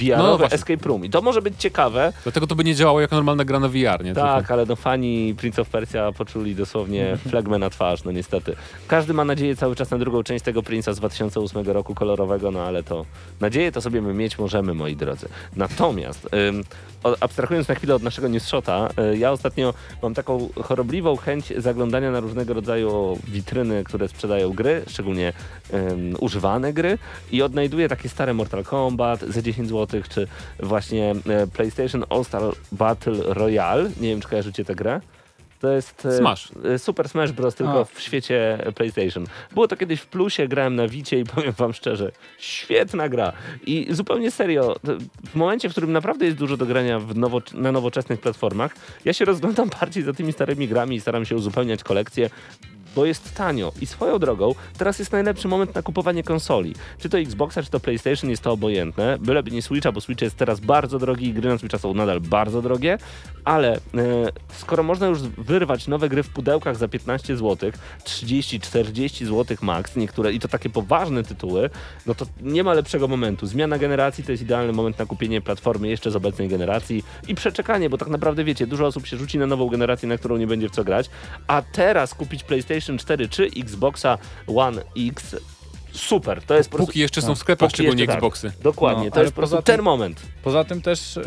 [0.00, 0.54] No VR-owy właśnie.
[0.56, 1.04] escape room.
[1.04, 4.04] I to może być ciekawe, Dlatego to by nie działało jako normalna gra na VR,
[4.04, 4.14] nie?
[4.14, 8.56] tak, Tylko- ale no fani Prince of Persia poczuli dosłownie flegmę na twarz, no niestety.
[8.88, 12.60] Każdy ma nadzieję cały czas na drugą część tego Prince'a z 2008 roku kolorowego, no
[12.62, 13.04] ale to
[13.40, 15.28] nadzieję to sobie my mieć możemy, moi drodzy.
[15.56, 16.64] Natomiast, ym,
[17.20, 22.20] abstrahując na chwilę od naszego newsshota, y, ja ostatnio mam taką chorobliwą chęć zaglądania na
[22.20, 25.32] różnego rodzaju witryny, które sprzedają gry, szczególnie
[25.74, 26.98] ym, używane gry
[27.32, 30.26] i odnajduję takie stare Mortal Kombat za 10 zł, czy
[30.60, 33.90] właśnie e, PlayStation All-Star Battle Royale.
[34.00, 35.00] Nie wiem, czy kojarzycie tę grę.
[35.62, 36.48] To jest e, Smash.
[36.64, 37.54] e, Super Smash Bros.
[37.54, 37.84] tylko A.
[37.84, 39.26] w świecie PlayStation.
[39.54, 43.32] Było to kiedyś w plusie, grałem na Wicie i powiem wam szczerze, świetna gra.
[43.66, 44.76] I zupełnie serio,
[45.30, 48.74] w momencie, w którym naprawdę jest dużo do grania w nowo, na nowoczesnych platformach,
[49.04, 52.30] ja się rozglądam bardziej za tymi starymi grami i staram się uzupełniać kolekcję
[52.96, 53.72] bo jest tanio.
[53.80, 56.74] I swoją drogą, teraz jest najlepszy moment na kupowanie konsoli.
[56.98, 59.18] Czy to Xboxa, czy to PlayStation, jest to obojętne.
[59.20, 62.20] Byleby nie Switcha, bo Switch jest teraz bardzo drogi i gry na Switcha są nadal
[62.20, 62.98] bardzo drogie,
[63.44, 63.78] ale e,
[64.52, 67.72] skoro można już wyrwać nowe gry w pudełkach za 15 zł,
[68.04, 71.70] 30-40 zł max, niektóre i to takie poważne tytuły,
[72.06, 73.46] no to nie ma lepszego momentu.
[73.46, 77.90] Zmiana generacji to jest idealny moment na kupienie platformy jeszcze z obecnej generacji i przeczekanie,
[77.90, 80.68] bo tak naprawdę wiecie, dużo osób się rzuci na nową generację, na którą nie będzie
[80.68, 81.10] w co grać,
[81.46, 85.36] a teraz kupić PlayStation 4 czy Xboxa One X
[85.92, 86.86] super, to jest po prostu...
[86.86, 88.18] Póki jeszcze są w sklepach, Póki szczególnie jeszcze tak.
[88.18, 88.52] Xboxy.
[88.62, 90.22] Dokładnie, No, to jest po prostu ten moment.
[90.42, 91.22] Poza tym też y,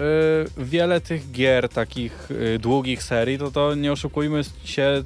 [0.58, 5.04] wiele tych gier, takich y, długich serii, to to nie oszukujmy się,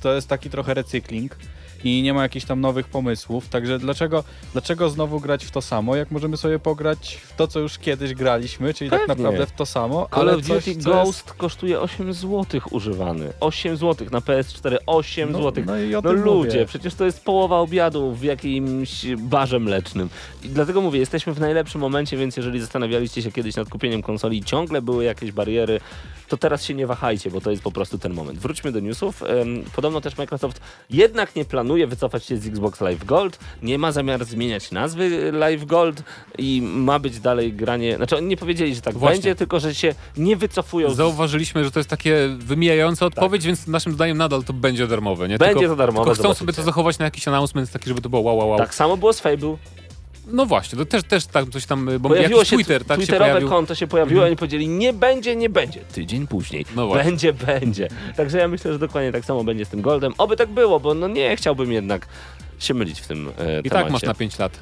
[0.00, 1.36] to jest taki trochę recykling
[1.84, 5.96] i nie ma jakichś tam nowych pomysłów, także dlaczego, dlaczego znowu grać w to samo,
[5.96, 9.24] jak możemy sobie pograć w to, co już kiedyś graliśmy, czyli tak Pewnie.
[9.24, 11.32] naprawdę w to samo, Call ale of Duty Ghost jest...
[11.32, 13.32] kosztuje 8 zł używany.
[13.40, 15.64] 8 zł na PS4, 8 No, zł.
[15.66, 16.66] no i o No ludzie, mówię.
[16.66, 20.08] przecież to jest połowa obiadu w jakimś barze mlecznym.
[20.44, 24.38] I dlatego mówię, jesteśmy w najlepszym momencie, więc jeżeli zastanawialiście się kiedyś nad kupieniem konsoli
[24.38, 25.80] i ciągle były jakieś bariery,
[26.32, 28.38] to teraz się nie wahajcie, bo to jest po prostu ten moment.
[28.38, 29.22] Wróćmy do newsów.
[29.76, 34.24] Podobno też Microsoft jednak nie planuje wycofać się z Xbox Live Gold, nie ma zamiar
[34.24, 36.02] zmieniać nazwy Live Gold
[36.38, 39.14] i ma być dalej granie, znaczy oni nie powiedzieli, że tak Właśnie.
[39.14, 43.92] będzie, tylko że się nie wycofują Zauważyliśmy, że to jest takie wymijająca odpowiedź, więc naszym
[43.92, 45.28] zdaniem nadal to będzie darmowe.
[45.28, 45.38] Nie?
[45.38, 45.48] Tak.
[45.48, 46.38] Będzie tylko, to darmowe, Tylko chcą zobaczycie.
[46.38, 48.58] sobie to zachować na jakiś announcement taki, żeby to było wow, wow, wow.
[48.58, 49.56] Tak samo było z Fable.
[50.26, 53.30] No właśnie, to też, też tak coś tam, bo Pojawiło się Twitter, tak się Twitterowe
[53.30, 53.48] pojawił.
[53.48, 55.80] konto się pojawiło, oni powiedzieli nie będzie, nie będzie.
[55.80, 56.66] Tydzień później.
[56.76, 57.10] No właśnie.
[57.10, 57.88] będzie, będzie.
[58.16, 60.12] Także ja myślę, że dokładnie tak samo będzie z tym Goldem.
[60.18, 62.06] Oby tak było, bo no nie chciałbym jednak
[62.58, 63.70] się mylić w tym e, I temacie.
[63.70, 64.60] tak masz na 5 lat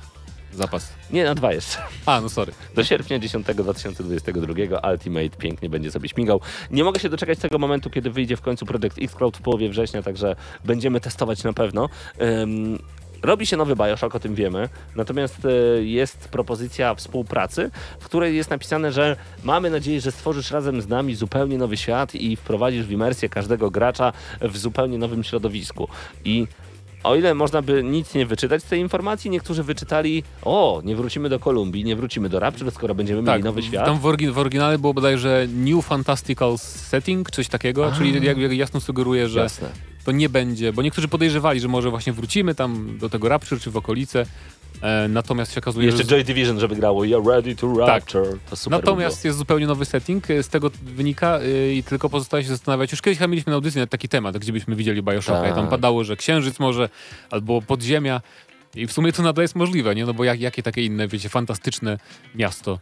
[0.52, 0.92] zapas.
[1.10, 1.78] Nie, na dwa jeszcze.
[2.06, 2.52] A, no sorry.
[2.74, 6.40] Do sierpnia 10 2022 Ultimate pięknie będzie sobie śmigał.
[6.70, 10.02] Nie mogę się doczekać tego momentu, kiedy wyjdzie w końcu Project X-Cloud w połowie września,
[10.02, 11.88] także będziemy testować na pewno.
[12.42, 12.78] Ym,
[13.22, 14.68] Robi się nowy Bioshock, o tym wiemy.
[14.96, 20.82] Natomiast e, jest propozycja współpracy, w której jest napisane, że mamy nadzieję, że stworzysz razem
[20.82, 25.88] z nami zupełnie nowy świat i wprowadzisz w imersję każdego gracza w zupełnie nowym środowisku.
[26.24, 26.46] I
[27.04, 31.28] o ile można by nic nie wyczytać z tej informacji, niektórzy wyczytali, o, nie wrócimy
[31.28, 33.86] do Kolumbii, nie wrócimy do Rapture, skoro będziemy mieli nowy świat.
[33.86, 38.52] Tam w, orgi- w oryginale było bodajże New Fantastical Setting, coś takiego, czyli jak, jak
[38.52, 39.68] jasno sugeruje, że Jasne.
[40.04, 43.70] to nie będzie, bo niektórzy podejrzewali, że może właśnie wrócimy tam do tego Rapture czy
[43.70, 44.26] w okolice,
[44.82, 46.08] e, natomiast się okazuje, Jeszcze że...
[46.08, 48.38] Joy Division, żeby grało You're ready to rapture.
[48.50, 52.42] To super Natomiast jest zupełnie nowy setting, e, z tego wynika e, i tylko pozostaje
[52.44, 52.92] się zastanawiać.
[52.92, 55.70] Już kiedyś chyba mieliśmy na audycji taki temat, gdzie byśmy widzieli Bioshocka i tam Tak.
[55.70, 56.88] padało, że księżyc może,
[57.30, 58.20] albo podziemia.
[58.74, 60.06] I w sumie to nadal jest możliwe, nie?
[60.06, 61.98] No bo jak, jakie takie inne, wiecie, fantastyczne
[62.34, 62.78] miasto.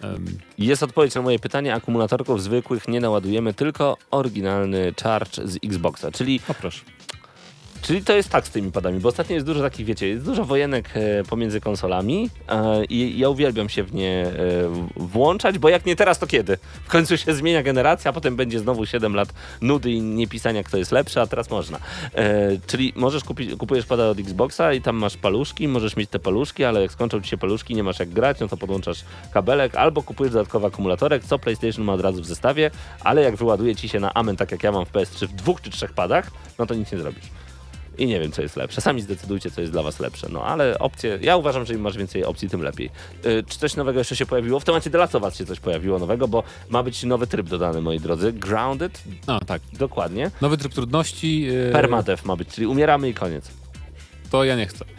[0.00, 0.20] było.
[0.58, 1.74] Jest odpowiedź na moje pytanie.
[1.74, 6.10] Akumulatorków zwykłych nie naładujemy, tylko oryginalny charge z Xboxa.
[6.12, 6.40] Czyli.
[7.86, 10.44] Czyli to jest tak z tymi padami, bo ostatnio jest dużo takich, wiecie, jest dużo
[10.44, 14.32] wojenek e, pomiędzy konsolami e, i ja uwielbiam się w nie e,
[14.96, 16.58] włączać, bo jak nie teraz, to kiedy?
[16.84, 19.28] W końcu się zmienia generacja, a potem będzie znowu 7 lat
[19.60, 21.78] nudy i nie pisania, kto jest lepszy, a teraz można.
[22.66, 26.64] Czyli możesz kupić, kupujesz pada od Xboxa i tam masz paluszki, możesz mieć te paluszki,
[26.64, 30.02] ale jak skończą ci się paluszki, nie masz jak grać, no to podłączasz kabelek albo
[30.02, 32.70] kupujesz dodatkowy akumulatorek, co PlayStation ma od razu w zestawie,
[33.00, 35.60] ale jak wyładuje ci się na amen, tak jak ja mam w PS3 w dwóch
[35.60, 37.45] czy trzech padach, no to nic nie zrobisz.
[37.98, 38.80] I nie wiem, co jest lepsze.
[38.80, 40.26] Sami zdecydujcie, co jest dla was lepsze.
[40.30, 42.90] No ale opcje, ja uważam, że im masz więcej opcji, tym lepiej.
[43.24, 44.60] Yy, czy coś nowego jeszcze się pojawiło?
[44.60, 47.48] W temacie The Last of Us się coś pojawiło nowego, bo ma być nowy tryb
[47.48, 48.32] dodany, moi drodzy.
[48.32, 49.62] Grounded, A, tak.
[49.72, 50.30] dokładnie.
[50.40, 51.48] Nowy tryb trudności.
[51.72, 53.50] Permadeath ma być, czyli umieramy i koniec.
[54.30, 54.84] To ja nie chcę.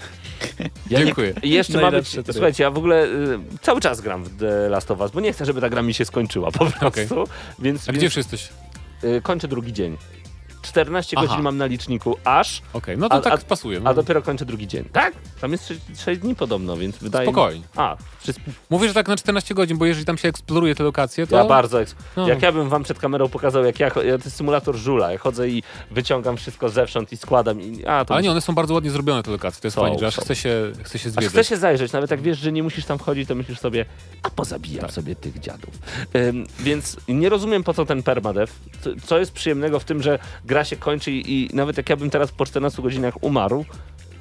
[0.89, 1.33] Ja Dziękuję.
[1.43, 2.25] Nie, I jeszcze ma być, tryb.
[2.31, 5.33] słuchajcie, ja w ogóle y, cały czas gram w The Last of Us, bo nie
[5.33, 6.86] chcę, żeby ta gra mi się skończyła po prostu.
[6.88, 7.07] Okej.
[7.60, 8.49] Więc, A więc gdzie już jesteś?
[9.03, 9.97] y, kończę drugi dzień.
[10.67, 11.27] 14 Aha.
[11.27, 13.80] godzin mam na liczniku aż, Okej, no to A- tak pasuje.
[13.80, 13.89] No.
[13.89, 14.84] a dopiero kończę drugi dzień.
[14.91, 15.13] Tak?
[15.41, 17.60] Tam jest 6, 6 dni podobno, więc wydaje Spokojnie.
[17.60, 18.45] mi A, wszystko.
[18.69, 21.36] Mówię, że tak na 14 godzin, bo jeżeli tam się eksploruje te lokacje, to...
[21.38, 21.82] Ja bardzo.
[21.82, 22.27] Eks- No.
[22.27, 25.12] Jak ja bym wam przed kamerą pokazał, jak ja, to jest symulator żula.
[25.12, 27.62] Ja chodzę i wyciągam wszystko zewsząd i składam.
[27.62, 29.82] I, a, to Ale nie, one są bardzo ładnie zrobione te lokacje, to jest Są,
[29.82, 30.21] fajnie, że aż są.
[30.21, 31.32] chce się, chce się Aż zwiedzać.
[31.34, 33.86] chce się zajrzeć, nawet jak wiesz, że nie musisz tam wchodzić, to myślisz sobie,
[34.23, 34.91] a pozabijam Tak.
[34.91, 35.73] sobie tych dziadów.
[36.15, 38.51] Ym, więc nie rozumiem po co ten permadev.
[38.82, 41.96] Co, co jest przyjemnego w tym, że gra się kończy i, i nawet jak ja
[41.96, 43.65] bym teraz po 14 godzinach umarł,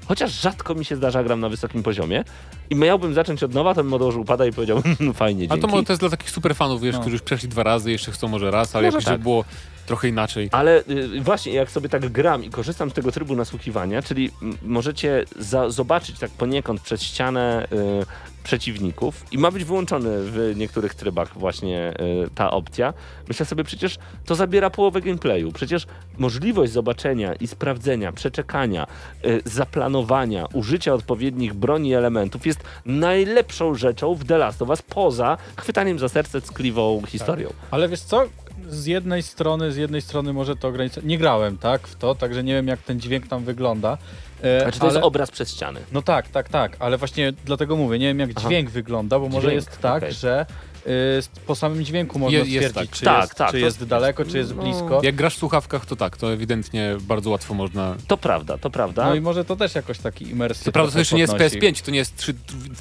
[0.09, 2.25] chociaż rzadko mi się zdarza, gram na wysokim poziomie
[2.70, 4.83] i miałbym zacząć od nowa, to bym odłożył pada i powiedział,
[5.14, 5.61] fajnie, Ale dzięki.
[5.61, 7.01] to, mo- to jest dla takich super fanów, wiesz, No.
[7.01, 9.20] którzy już przeszli dwa razy, jeszcze chcą może raz, ale Może jakoś tak.
[9.20, 9.44] było
[9.87, 10.49] trochę inaczej.
[10.53, 14.57] Ale y, właśnie, jak sobie tak gram i korzystam z tego trybu nasłuchiwania, czyli m,
[14.62, 18.07] możecie za, zobaczyć tak poniekąd przez ścianę y,
[18.46, 22.94] przeciwników i ma być wyłączony w niektórych trybach właśnie y, ta opcja.
[23.28, 25.52] Myślę sobie, przecież to zabiera połowę gameplayu.
[25.52, 25.87] Przecież
[26.18, 28.87] możliwość zobaczenia i sprawdzenia, przeczekania,
[29.24, 34.82] y, zaplanowania, użycia odpowiednich broni i elementów jest najlepszą rzeczą w The Last of Us
[34.82, 37.48] poza chwytaniem za serce ckliwą historią.
[37.70, 38.24] Ale wiesz co?
[38.68, 41.04] Z jednej strony, z jednej strony może to ograniczać.
[41.04, 43.98] Nie grałem, tak, w to, także nie wiem jak ten dźwięk tam wygląda.
[44.42, 44.94] E, Znaczy to ale...
[44.94, 45.81] jest obraz przez ściany.
[45.92, 48.49] No tak, tak, tak, ale właśnie dlatego mówię, nie wiem jak Aha.
[48.49, 50.12] dźwięk wygląda, bo może Dźwięk, jest tak, okej.
[50.14, 50.46] że
[51.46, 52.99] po samym dźwięku można Je- jest stwierdzić, tak.
[52.99, 54.62] czy, Tak, jest, tak, czy to- jest daleko, czy jest no.
[54.62, 55.01] blisko.
[55.03, 57.96] Jak grasz w słuchawkach, to tak, to ewidentnie bardzo łatwo można...
[58.09, 59.07] To prawda, to prawda.
[59.07, 61.59] No i może to też jakoś taki imersję Co prawda to jeszcze nie jest podnosi.
[61.61, 62.35] PS5, to nie jest 3,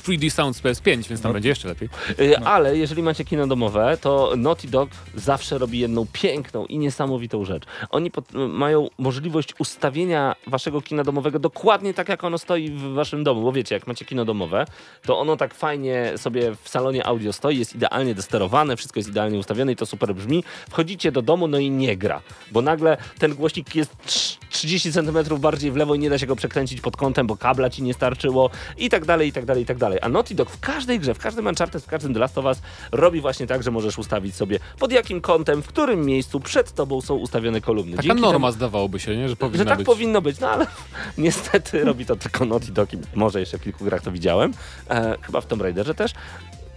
[0.04, 1.34] 3D Sound z PS5, więc tam No.
[1.34, 1.90] będzie jeszcze lepiej.
[2.20, 7.46] Y, Ale jeżeli macie kino domowe, to Naughty Dog zawsze robi jedną piękną i niesamowitą
[7.46, 7.64] rzecz.
[7.90, 13.24] Oni pod, mają możliwość ustawienia waszego kina domowego dokładnie tak, jak ono stoi w waszym
[13.24, 13.42] domu.
[13.42, 14.66] Bo wiecie, jak macie kino domowe,
[15.06, 19.40] to ono tak fajnie sobie w salonie audio stoi, jest idealnie dosterowane, wszystko jest idealnie
[19.40, 20.44] ustawione i to super brzmi.
[20.70, 25.18] Wchodzicie do domu, no i nie gra, bo nagle ten głośnik jest trz- 30 cm
[25.40, 27.94] bardziej w lewo i nie da się go przekręcić pod kątem, bo kabla ci nie
[27.94, 30.00] starczyło i tak dalej, i tak dalej, i tak dalej.
[30.02, 32.62] A Naughty Dog w każdej grze, w każdym Uncharted, w każdym The Last of Us
[32.92, 37.02] robi właśnie tak, że możesz ustawić sobie pod jakim kątem, w którym miejscu przed tobą
[37.02, 37.92] są ustawione kolumny.
[37.96, 39.30] Taka Dzięki norma temu- zdawałoby się, nie?
[39.30, 39.86] że powinna że tak być.
[39.86, 40.68] powinno być, no ale
[41.18, 44.54] niestety robi to tylko Naughty Dog i może jeszcze w kilku grach to widziałem.
[44.90, 46.12] E, chyba w Tomb Raiderze też.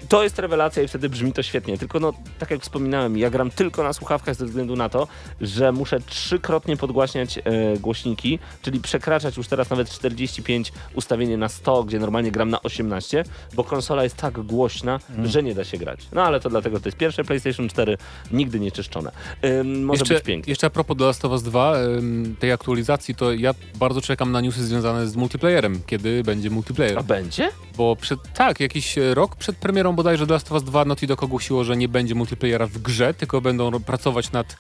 [0.08, 1.78] To jest rewelacja i wtedy brzmi to świetnie.
[1.78, 5.08] Tylko no, tak jak wspominałem, ja gram tylko na słuchawkach ze względu na to,
[5.40, 7.42] że muszę trzykrotnie podgłaśniać e,
[7.78, 13.24] głośniki, czyli przekraczać już teraz nawet 45 ustawienie na 100, gdzie normalnie gram na 18,
[13.54, 15.28] bo konsola jest tak głośna, Mm.
[15.28, 16.00] że nie da się grać.
[16.12, 17.98] No ale to dlatego to jest pierwsze PlayStation 4,
[18.30, 19.12] nigdy nie czyszczone.
[19.44, 20.50] Ym, może jeszcze, być pięknie.
[20.50, 24.32] jeszcze a propos The Last of Us 2, ym, tej aktualizacji, to ja bardzo czekam
[24.32, 26.98] na newsy związane z multiplayerem, kiedy będzie multiplayer.
[26.98, 27.50] A będzie?
[27.76, 31.06] Bo przed, tak, jakiś e, rok przed premierą bodajże The Last of Us 2 Naughty
[31.06, 34.56] Dog ogłosiło, że nie będzie multiplayera w grze, tylko będą pracować nad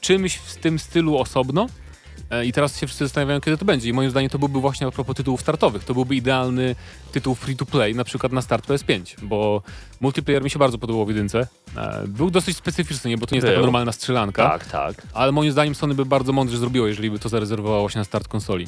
[0.00, 1.66] czymś w tym stylu osobno.
[2.30, 3.88] E, I teraz się wszyscy zastanawiają, kiedy to będzie.
[3.88, 5.84] I moim zdaniem to byłby właśnie a propos tytułów startowych.
[5.84, 6.74] To byłby idealny
[7.12, 9.62] tytuł free to play, na przykład na start PS5, bo
[10.00, 11.46] multiplayer mi się bardzo podobał w jedynce.
[11.76, 13.18] E, Był dosyć specyficzny, nie?
[13.18, 14.48] bo to nie jest taka normalna strzelanka.
[14.48, 15.06] Tak, tak.
[15.12, 18.28] Ale moim zdaniem Sony by bardzo mądrze zrobiło, jeżeli by to zarezerwowało właśnie na start
[18.28, 18.66] konsoli.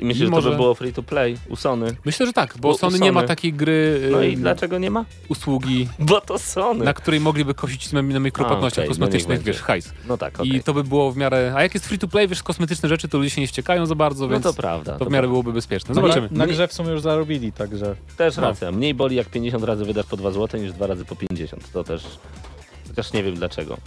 [0.00, 1.86] I myślę, że może- to by było free to play u Sony.
[2.04, 4.78] Myślę, że tak, bo Bo u Sony nie ma Sony- takiej gry, No i dlaczego
[4.78, 5.04] nie ma?
[5.28, 6.84] usługi, Bo to Sony.
[6.84, 9.52] na której mogliby kosić na, na mikropłatnościach okej, no kosmetycznych, będzie.
[9.52, 9.92] wiesz, hajs.
[10.08, 10.56] No tak, okej.
[10.56, 11.52] I to by było w miarę...
[11.56, 13.94] A jak jest free to play, wiesz, kosmetyczne rzeczy, to ludzie się nie wściekają za
[13.94, 14.98] bardzo, No więc to prawda.
[14.98, 15.88] to w miarę byłoby bezpieczne.
[15.94, 16.28] Na, Zobaczymy.
[16.30, 18.42] na grze w sumie już zarobili, także Też No.
[18.42, 18.72] racja.
[18.72, 21.72] Mniej boli jak 50 razy wydasz po 2 zł niż 2 razy po 50.
[21.72, 22.04] To też...
[22.88, 23.78] Chociaż nie wiem dlaczego.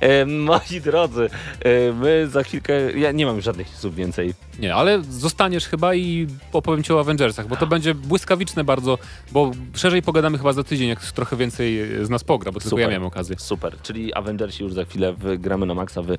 [0.00, 2.98] E, moi drodzy, e, my za chwilkę...
[2.98, 4.34] Ja nie mam już żadnych newsów więcej.
[4.58, 8.98] Nie, ale zostaniesz chyba i opowiem ci o Avengersach, bo to będzie błyskawiczne bardzo,
[9.32, 12.82] bo szerzej pogadamy chyba za tydzień, jak trochę więcej z nas pogra, bo tylko Super.
[12.82, 13.36] ja miałem okazję.
[13.38, 13.76] Super.
[13.82, 16.02] Czyli Avengersi już za chwilę gramy na maksa.
[16.02, 16.18] Wy...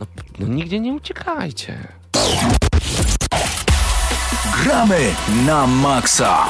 [0.00, 0.06] No,
[0.38, 1.88] no nigdzie nie uciekajcie.
[4.64, 5.14] Gramy
[5.46, 6.46] na maksa.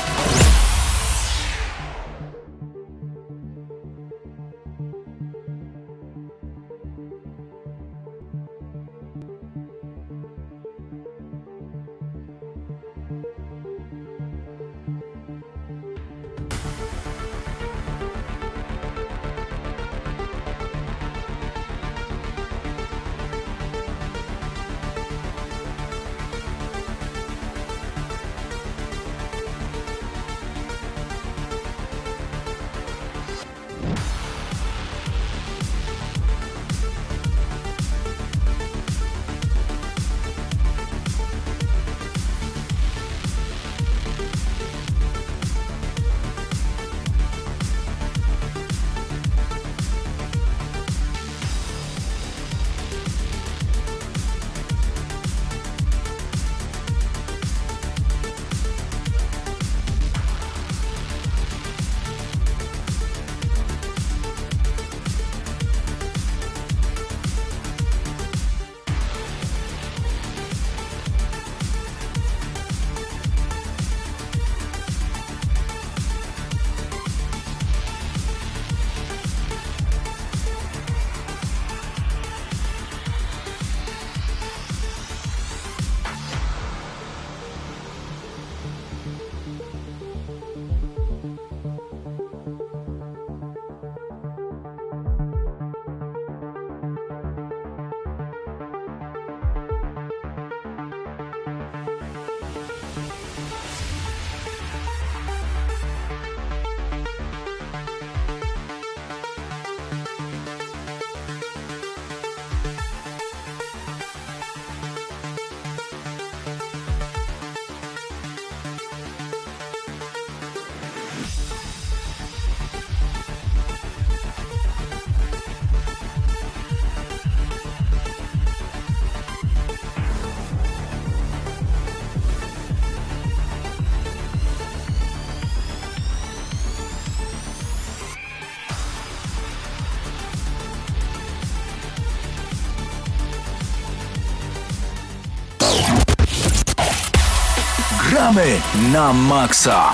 [148.32, 148.60] Gramy
[148.92, 149.92] na maksa.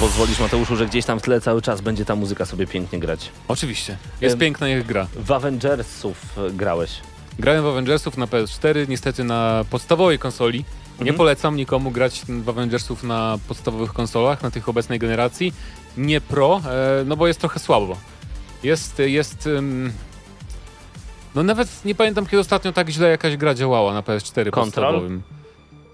[0.00, 3.30] Pozwolisz Mateuszu, że gdzieś tam w tle cały czas będzie ta muzyka sobie pięknie grać.
[3.48, 3.96] Oczywiście.
[4.20, 5.06] Jest piękna ich gra.
[5.16, 6.90] W Avengersów e, grałeś.
[7.38, 10.58] Grałem w Avengersów na PS4, niestety na podstawowej konsoli.
[10.58, 11.16] Nie Mhm.
[11.16, 15.52] polecam nikomu grać w Avengersów na podstawowych konsolach, na tych obecnej generacji.
[15.96, 16.60] Nie pro,
[17.00, 17.96] e, no bo jest trochę słabo.
[18.62, 19.48] Jest, jest...
[21.34, 24.64] No nawet nie pamiętam, kiedy ostatnio tak źle jakaś gra działała na PS4 Control?
[24.64, 25.22] podstawowym.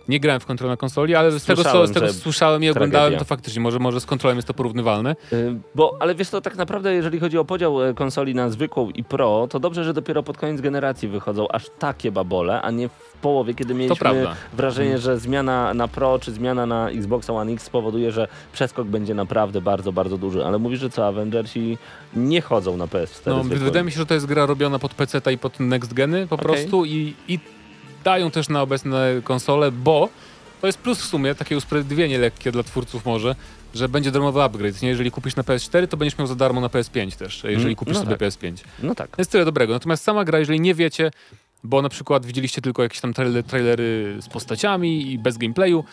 [0.08, 2.64] Nie grałem w kontrol na konsoli, ale z tego, co Słyszałem, z tego że słyszałem
[2.64, 3.18] i oglądałem, tragedia.
[3.18, 5.16] to faktycznie może, może z kontrolem jest to porównywalne.
[5.32, 8.90] Y, Bo, ale wiesz to tak naprawdę, jeżeli chodzi o podział e, konsoli na zwykłą
[8.90, 12.88] i pro, to dobrze, że dopiero pod koniec generacji wychodzą aż takie babole, a nie
[12.88, 17.64] w połowie, kiedy mieliśmy wrażenie, że zmiana na pro czy zmiana na Xbox One X
[17.64, 20.44] spowoduje, że przeskok będzie naprawdę bardzo, bardzo duży.
[20.44, 21.78] Ale mówisz, że co, Avengersi
[22.16, 25.32] nie chodzą na PS4 No, wydaje mi się, że to jest gra robiona pod PC
[25.32, 26.46] i pod next geny po Okej.
[26.46, 27.38] prostu i, i
[28.04, 30.08] dają też na obecne konsole, bo
[30.60, 33.34] to jest plus w sumie, takie usprawiedliwienie lekkie dla twórców może,
[33.74, 34.82] że będzie darmowy upgrade.
[34.82, 34.88] Nie?
[34.88, 37.94] Jeżeli kupisz na PS4, to będziesz miał za darmo na PS5 też, jeżeli Mm, kupisz
[37.94, 38.28] no sobie tak.
[38.28, 38.52] PS5.
[38.82, 39.10] No tak.
[39.10, 39.72] To jest tyle dobrego.
[39.72, 41.10] Natomiast sama gra, jeżeli nie wiecie,
[41.64, 45.84] bo na przykład widzieliście tylko jakieś tam trailer, trailery z postaciami i bez gameplayu,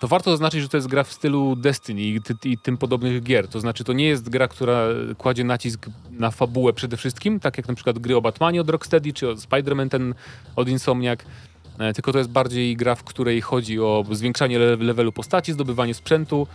[0.00, 3.48] to warto zaznaczyć, że to jest gra w stylu Destiny i, i tym podobnych gier.
[3.48, 4.84] To znaczy, to nie jest gra, która
[5.18, 9.12] kładzie nacisk na fabułę przede wszystkim, tak jak na przykład gry o Batmanie od Rocksteady,
[9.12, 10.14] czy o Spider-Man ten
[10.56, 11.20] od Insomniac,
[11.78, 15.94] e, tylko to jest bardziej gra, w której chodzi o zwiększanie le- levelu postaci, zdobywanie
[15.94, 16.46] sprzętu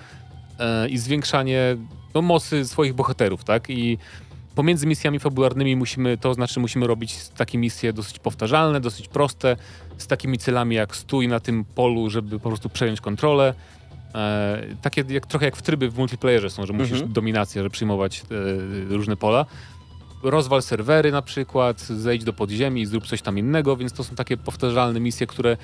[0.60, 1.78] e, i zwiększanie
[2.13, 3.70] no, mocy swoich bohaterów, tak?
[3.70, 3.98] I
[4.56, 9.58] pomiędzy misjami fabularnymi musimy, to znaczy musimy robić takie misje dosyć powtarzalne, dosyć proste,
[9.98, 13.54] z takimi celami jak stój na tym polu, żeby po prostu przejąć kontrolę.
[14.15, 17.13] E, takie jak, trochę jak w tryby w multiplayerze są, że musisz Mhm.
[17.13, 18.22] dominację, że przyjmować
[18.91, 19.46] e, różne pola.
[20.24, 24.15] Rozwal serwery na przykład, zejdź do podziemi i zrób coś tam innego, więc to są
[24.15, 25.58] takie powtarzalne misje, które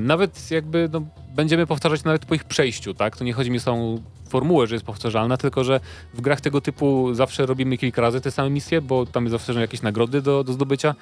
[0.00, 1.02] nawet jakby no,
[1.34, 3.16] będziemy powtarzać nawet po ich przejściu, tak?
[3.16, 5.80] To nie chodzi mi o samą formułę, że jest powtarzalna, tylko że
[6.14, 9.60] w grach tego typu zawsze robimy kilka razy te same misje, bo tam zawsze są
[9.60, 10.94] jakieś nagrody do, do zdobycia,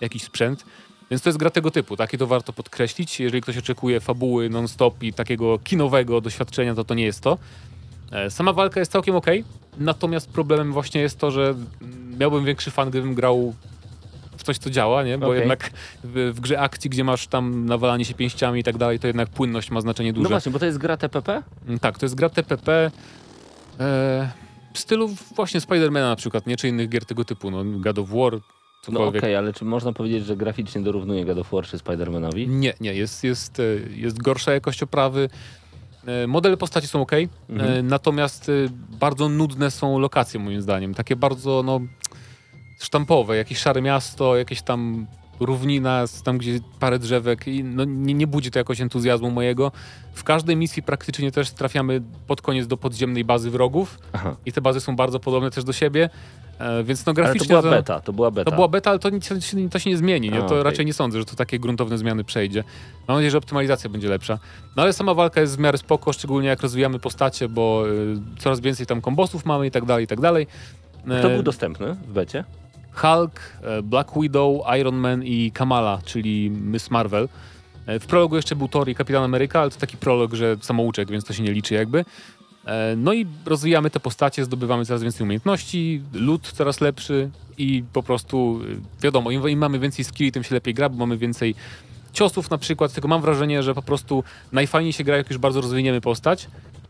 [0.00, 0.64] jakiś sprzęt.
[1.10, 2.14] Więc to jest gra tego typu, tak?
[2.14, 3.20] I to warto podkreślić.
[3.20, 7.38] Jeżeli ktoś oczekuje fabuły non-stop i takiego kinowego doświadczenia, to to nie jest to.
[8.12, 9.26] E, Sama walka jest całkiem ok,
[9.78, 13.54] natomiast problemem właśnie jest to, że mm, miałbym większy fan, gdybym grał
[14.36, 15.18] w coś, co działa, nie?
[15.18, 15.38] Bo Okej.
[15.40, 15.70] jednak
[16.04, 19.28] w, w grze akcji, gdzie masz tam nawalanie się pięściami i tak dalej, to jednak
[19.28, 20.22] płynność ma znaczenie duże.
[20.22, 21.42] No właśnie, bo to jest gra TPP?
[21.66, 22.90] Mm, Tak, to jest gra TPP
[23.80, 24.30] e,
[24.74, 26.56] w stylu właśnie Spidermana na przykład, nie?
[26.56, 29.24] Czy innych gier tego typu, no God of War, No okej, cokolwiek.
[29.38, 32.48] ale czy można powiedzieć, że graficznie dorównuje God of War czy Spider-Manowi?
[32.48, 33.62] Nie, nie, jest, jest, e,
[33.94, 35.28] jest gorsza jakość oprawy.
[36.06, 37.12] E, Modele postaci są ok,
[37.48, 37.86] Mhm.
[37.88, 38.52] natomiast e,
[39.00, 40.94] bardzo nudne są lokacje moim zdaniem.
[40.94, 41.80] Takie bardzo no,
[42.78, 45.06] sztampowe, jakieś szare miasto, jakieś tam
[45.40, 49.72] równina, tam gdzie parę drzewek i no, nie, nie budzi to jakoś entuzjazmu mojego.
[50.14, 54.36] W każdej misji praktycznie też trafiamy pod koniec do podziemnej bazy wrogów Aha.
[54.46, 56.10] i te bazy są bardzo podobne też do siebie,
[56.58, 58.50] e, więc no Ale to graficznie była beta, to była beta.
[58.50, 60.30] to była beta, ale to, nic- to, się- to nie zmieni.
[60.30, 60.36] Nie?
[60.38, 60.62] A, To okej.
[60.62, 62.64] raczej nie sądzę, że to takie gruntowne zmiany przejdzie.
[63.08, 64.38] Mam nadzieję, że optymalizacja będzie lepsza.
[64.76, 68.60] No ale sama walka jest w miarę spoko, szczególnie jak rozwijamy postacie, bo y, coraz
[68.60, 70.46] więcej tam kombosów mamy i tak dalej, i tak dalej.
[71.08, 72.44] E, był dostępny w becie?
[72.96, 77.28] Hulk, e, Black Widow, Iron Man i Kamala, czyli Miss Marvel.
[77.86, 81.10] E, W prologu jeszcze był Thor i Kapitan Ameryka, ale to taki prolog, że samouczek,
[81.10, 82.04] więc to się nie liczy jakby.
[82.66, 88.02] E, No i rozwijamy te postacie, zdobywamy coraz więcej umiejętności, lód coraz lepszy i po
[88.02, 88.60] prostu
[89.02, 91.54] wiadomo, im, im mamy więcej skilli, tym się lepiej gra, bo mamy więcej
[92.12, 95.60] ciosów na przykład, tylko mam wrażenie, że po prostu najfajniej się gra, jak już bardzo
[95.60, 96.48] rozwiniemy postać.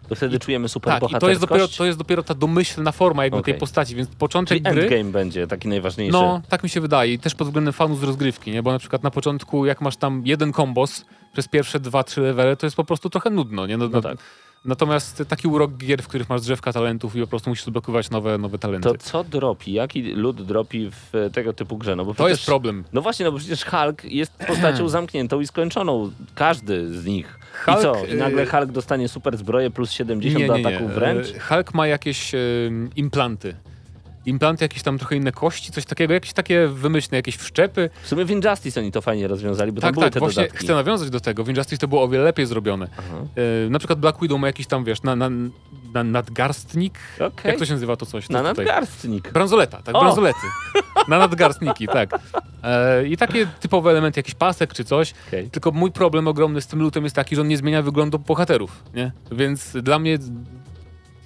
[0.09, 3.25] To wtedy czujemy super Tak, i to jest, dopiero, to jest dopiero ta domyślna forma
[3.25, 3.55] jakby Okej.
[3.55, 4.83] tej postaci, więc Czyli początek gry...
[4.83, 6.13] endgame będzie taki najważniejszy.
[6.13, 7.13] No, tak mi się wydaje.
[7.13, 8.63] I też pod względem fanów z rozgrywki, nie?
[8.63, 12.57] Bo na przykład na początku, jak masz tam jeden kombos przez pierwsze dwa, trzy levele,
[12.57, 13.77] to jest po prostu trochę nudno, nie?
[13.77, 14.19] No, No tak.
[14.65, 18.39] Natomiast taki urok gier, w których masz drzewka talentów i po prostu musisz odblokować nowe,
[18.39, 18.89] nowe talenty.
[18.89, 19.73] To To, co dropi?
[19.73, 21.97] Jaki lud dropi w tego typu grze?
[21.97, 22.85] No bo przecież, jest problem.
[22.93, 26.11] No właśnie, no bo przecież Hulk jest postacią zamkniętą i skończoną.
[26.35, 27.39] Każdy z nich.
[27.65, 28.05] Hulk, I co?
[28.07, 31.27] I nagle y- Hulk dostanie super zbroję plus 70 do ataku wręcz?
[31.37, 32.39] E, Hulk ma jakieś e,
[32.97, 33.55] implanty.
[34.27, 37.91] Implanty, jakieś tam trochę inne kości, coś takiego, jakieś takie wymyślne, jakieś wszczepy.
[38.03, 40.43] W sumie w Injustice oni to fajnie rozwiązali, bo tam Tak, były tak, te właśnie
[40.43, 40.65] dodatki.
[40.65, 41.45] chcę nawiązać do tego.
[41.45, 42.89] W Injustice to było o wiele lepiej zrobione.
[43.67, 45.31] E, na przykład Black Widow ma jakiś tam, wiesz, na, na,
[45.95, 46.99] na nadgarstnik.
[47.21, 47.51] Okej.
[47.51, 48.29] Jak to się nazywa to coś?
[48.29, 48.55] Na tutaj.
[48.67, 49.33] nadgarstnik.
[49.33, 50.01] Bransoleta, tak, O!
[50.01, 50.39] bransolety.
[51.09, 52.11] Na nadgarstniki, tak.
[52.63, 55.15] E, I takie typowe elementy, jakiś pasek czy coś.
[55.29, 55.51] Okej.
[55.51, 58.83] Tylko mój problem ogromny z tym lutem jest taki, że on nie zmienia wyglądu bohaterów,
[58.95, 59.13] nie?
[59.33, 60.19] Więc dla mnie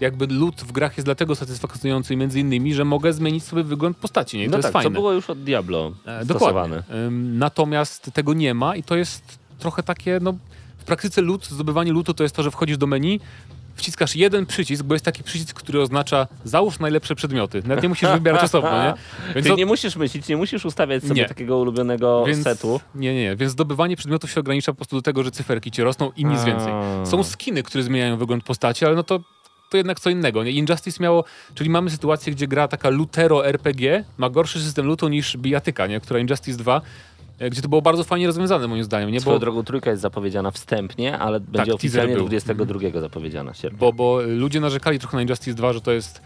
[0.00, 4.38] jakby lód w grach jest dlatego satysfakcjonujący między innymi, że mogę zmienić sobie wygląd postaci,
[4.38, 4.44] nie?
[4.44, 4.84] I No to jest tak, fajne.
[4.90, 6.82] co było już od Diablo E, dokładnie.
[7.06, 10.34] Ym, Natomiast tego nie ma i to jest trochę takie, no
[10.78, 13.20] w praktyce loot, zdobywanie lootu to jest to, że wchodzisz do menu,
[13.74, 17.62] wciskasz jeden przycisk, bo jest taki przycisk, który oznacza załóż najlepsze przedmioty.
[17.66, 18.94] Nawet nie musisz wybierać osobno, nie?
[19.34, 21.28] Więc Ty od- nie musisz myśleć, nie musisz ustawiać sobie Nie.
[21.28, 22.80] takiego ulubionego więc, setu.
[22.94, 23.36] Nie, nie, nie.
[23.36, 26.40] Więc zdobywanie przedmiotów się ogranicza po prostu do tego, że cyferki ci rosną i nic
[26.40, 26.44] A.
[26.44, 26.72] więcej.
[27.04, 29.20] Są skiny, które zmieniają wygląd postaci, ale no to
[29.70, 30.44] to jednak co innego.
[30.44, 30.50] Nie?
[30.50, 35.36] Injustice miało, czyli mamy sytuację, gdzie gra taka Lutero RPG ma gorszy system lutu niż
[35.36, 36.00] bijatyka, nie?
[36.00, 36.80] która Injustice 2, e,
[37.50, 39.10] gdzie to było bardzo fajnie rozwiązane moim zdaniem.
[39.10, 39.20] Nie?
[39.20, 42.26] Swoją Bo, drogą trójka jest zapowiedziana wstępnie, ale będzie teaser oficjalnie był.
[42.28, 43.78] 22 zapowiedziana sierpnia.
[43.78, 46.22] bo, bo ludzie narzekali trochę na Injustice 2, że to jest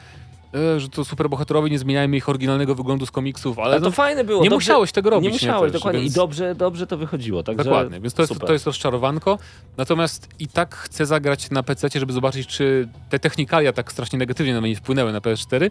[0.54, 3.90] e, że to superbohaterowie nie zmieniajmy ich oryginalnego wyglądu z komiksów, ale, Ale to no,
[3.92, 4.42] fajne było.
[4.42, 6.00] nie dobrze, musiałeś tego robić, Nie nie, musiałeś, też, dokładnie.
[6.00, 7.42] więc- I dobrze, dobrze to wychodziło.
[7.42, 8.46] Także Dokładnie, więc to jest, super.
[8.46, 9.38] to jest rozczarowanko.
[9.76, 14.54] Natomiast i tak chcę zagrać na PC, żeby zobaczyć, czy te technikalia tak strasznie negatywnie
[14.54, 15.70] na mnie nie wpłynęły na PS4.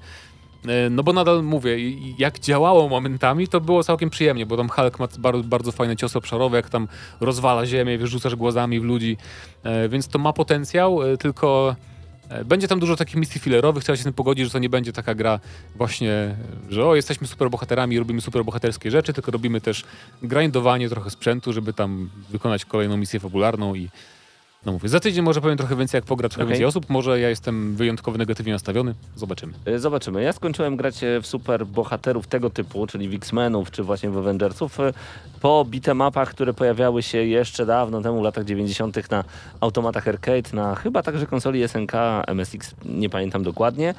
[0.67, 1.77] E, No bo nadal mówię,
[2.17, 6.17] jak działało momentami, to było całkiem przyjemnie, bo tam Hulk ma bardzo, bardzo fajne ciosy
[6.17, 6.87] obszarowe, jak tam
[7.19, 9.17] rozwala ziemię, wyrzucasz głazami w ludzi,
[9.63, 11.75] E, więc to ma potencjał, e, tylko
[12.45, 14.93] będzie tam dużo takich misji filerowych, trzeba się z tym pogodzić, że to nie będzie
[14.93, 15.39] taka gra
[15.75, 16.35] właśnie,
[16.69, 19.83] że o, jesteśmy superbohaterami i robimy superbohaterskie rzeczy, tylko robimy też
[20.21, 23.89] grindowanie trochę sprzętu, żeby tam wykonać kolejną misję fabularną i
[24.65, 26.49] no mówię, za tydzień może powiem trochę więcej, jak pogra trochę Okej.
[26.53, 29.53] więcej osób, może ja jestem wyjątkowo negatywnie nastawiony, zobaczymy.
[29.67, 30.23] Y, Zobaczymy.
[30.23, 34.17] Ja skończyłem grać e, w super bohaterów tego typu, czyli w X-Menów, czy właśnie w
[34.17, 34.93] Avengersów, e,
[35.41, 39.11] po beatemapach, które pojawiały się jeszcze dawno temu, w latach 90.
[39.11, 39.23] na
[39.59, 41.93] automatach arcade, na chyba także konsoli SNK,
[42.27, 43.93] MSX, nie pamiętam dokładnie.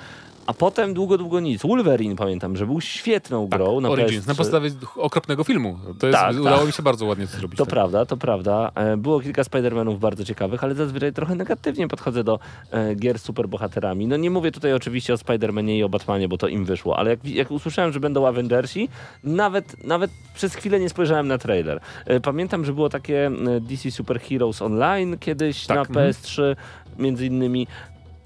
[0.47, 1.63] A potem długo, długo nic.
[1.63, 4.29] Wolverine pamiętam, że był świetną grą na Tak, Origins, PS3.
[4.29, 5.79] na podstawie okropnego filmu.
[5.99, 6.67] To jest, Tak, udało tak.
[6.67, 7.59] mi się bardzo ładnie to zrobić.
[7.59, 7.75] To tak.
[7.75, 8.73] prawda, to prawda.
[8.75, 12.39] E, Było kilka Spider-Manów bardzo ciekawych, ale zazwyczaj trochę negatywnie podchodzę do
[12.71, 14.07] e, gier z superbohaterami.
[14.07, 17.11] No nie mówię tutaj oczywiście o Spider-Manie i o Batmanie, bo to im wyszło, ale
[17.11, 18.89] jak, jak usłyszałem, że będą Avengersi,
[19.25, 21.81] nawet, nawet przez chwilę nie spojrzałem na trailer.
[22.07, 26.11] E, Pamiętam, że było takie e, DC Super Heroes Online kiedyś Tak, na mhm.
[26.13, 26.57] PS3
[26.99, 27.67] między innymi.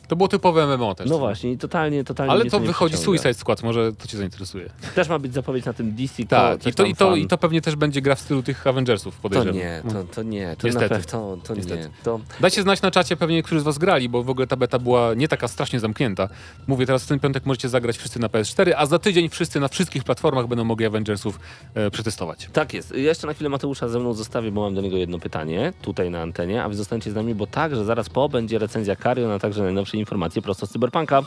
[0.09, 1.11] To było typowe MMO też.
[1.11, 3.19] No właśnie, i totalnie, totalnie Ale to nie wychodzi przyciąga.
[3.19, 4.71] Suicide Squad, może to cię zainteresuje.
[4.95, 6.25] Też ma być zapowiedź na tym DC.
[6.25, 7.19] Tak, i to, i, to, fan.
[7.19, 9.57] i to pewnie też będzie gra w stylu tych Avengersów, To podejrzewam.
[9.57, 10.95] nie, to, to nie, to Niestety.
[10.95, 11.59] na pewno, to, to nie.
[11.59, 11.91] Niestety.
[12.03, 14.79] To, Dajcie znać na czacie pewnie, którzy z was grali, bo w ogóle ta beta
[14.79, 16.29] była nie taka strasznie zamknięta.
[16.67, 19.69] Mówię, teraz w ten piątek możecie zagrać wszyscy na PS4, a za tydzień wszyscy na
[19.69, 21.41] wszystkich platformach będą mogli Avengersów
[21.75, 22.49] e, przetestować.
[22.53, 22.91] Tak jest.
[22.91, 26.11] Ja jeszcze na chwilę Mateusza ze mną zostawię, bo mam do niego jedno pytanie tutaj
[26.11, 29.39] na antenie, a wy zostańcie z nami, bo także zaraz po będzie recenzja Karion, a
[29.39, 31.23] także informacje prosto z Cyberpunka.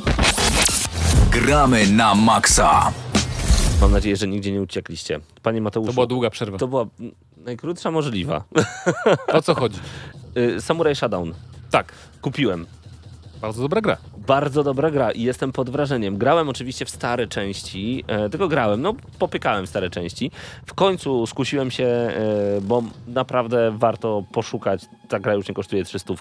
[1.32, 2.92] Gramy na maksa.
[3.82, 5.20] Mam nadzieję, że nigdzie nie uciekliście.
[5.44, 6.58] Panie Mateuszu, To była długa przerwa.
[6.58, 6.86] to była
[7.38, 8.44] najkrótsza możliwa.
[9.28, 9.80] O co chodzi?
[10.38, 11.34] Y, Samurai Shodown.
[11.72, 12.66] Tak, Kupiłem.
[13.42, 13.98] bardzo dobra gra.
[14.28, 16.18] Bardzo dobra gra i jestem pod wrażeniem.
[16.18, 20.32] Grałem oczywiście w stare części, e, tylko grałem, no popykałem stare części.
[20.66, 22.14] W końcu skusiłem się, e,
[22.62, 24.86] bo naprawdę warto poszukać.
[25.08, 26.14] Ta gra już nie kosztuje 300.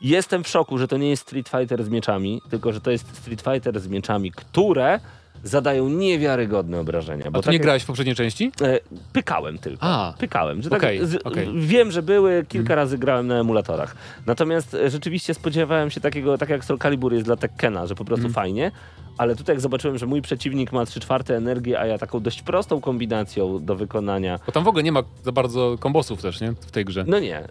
[0.00, 3.16] Jestem w szoku, że to nie jest Street Fighter z mieczami, tylko że to jest
[3.16, 5.00] Street Fighter z mieczami, które
[5.44, 7.24] zadają niewiarygodne obrażenia.
[7.32, 8.52] A tu nie grałeś w poprzedniej części?
[8.62, 8.78] E,
[9.12, 9.86] pykałem tylko.
[9.86, 10.14] A.
[10.18, 10.62] Pykałem.
[10.62, 11.48] Że tak, z, okej.
[11.54, 13.96] Wiem, że były, kilka razy grałem na emulatorach.
[14.26, 18.04] Natomiast e, rzeczywiście spodziewałem się takiego, tak jak Soul Calibur jest dla Tekkena, że po
[18.04, 18.34] prostu Mhm.
[18.34, 18.70] fajnie,
[19.18, 22.42] ale tutaj jak zobaczyłem, że mój przeciwnik ma 3 czwarte energii, a ja taką dość
[22.42, 26.52] prostą kombinacją do wykonania, Bo tam w ogóle nie ma za bardzo kombosów też, nie?
[26.52, 27.04] W tej grze.
[27.08, 27.48] no nie, e,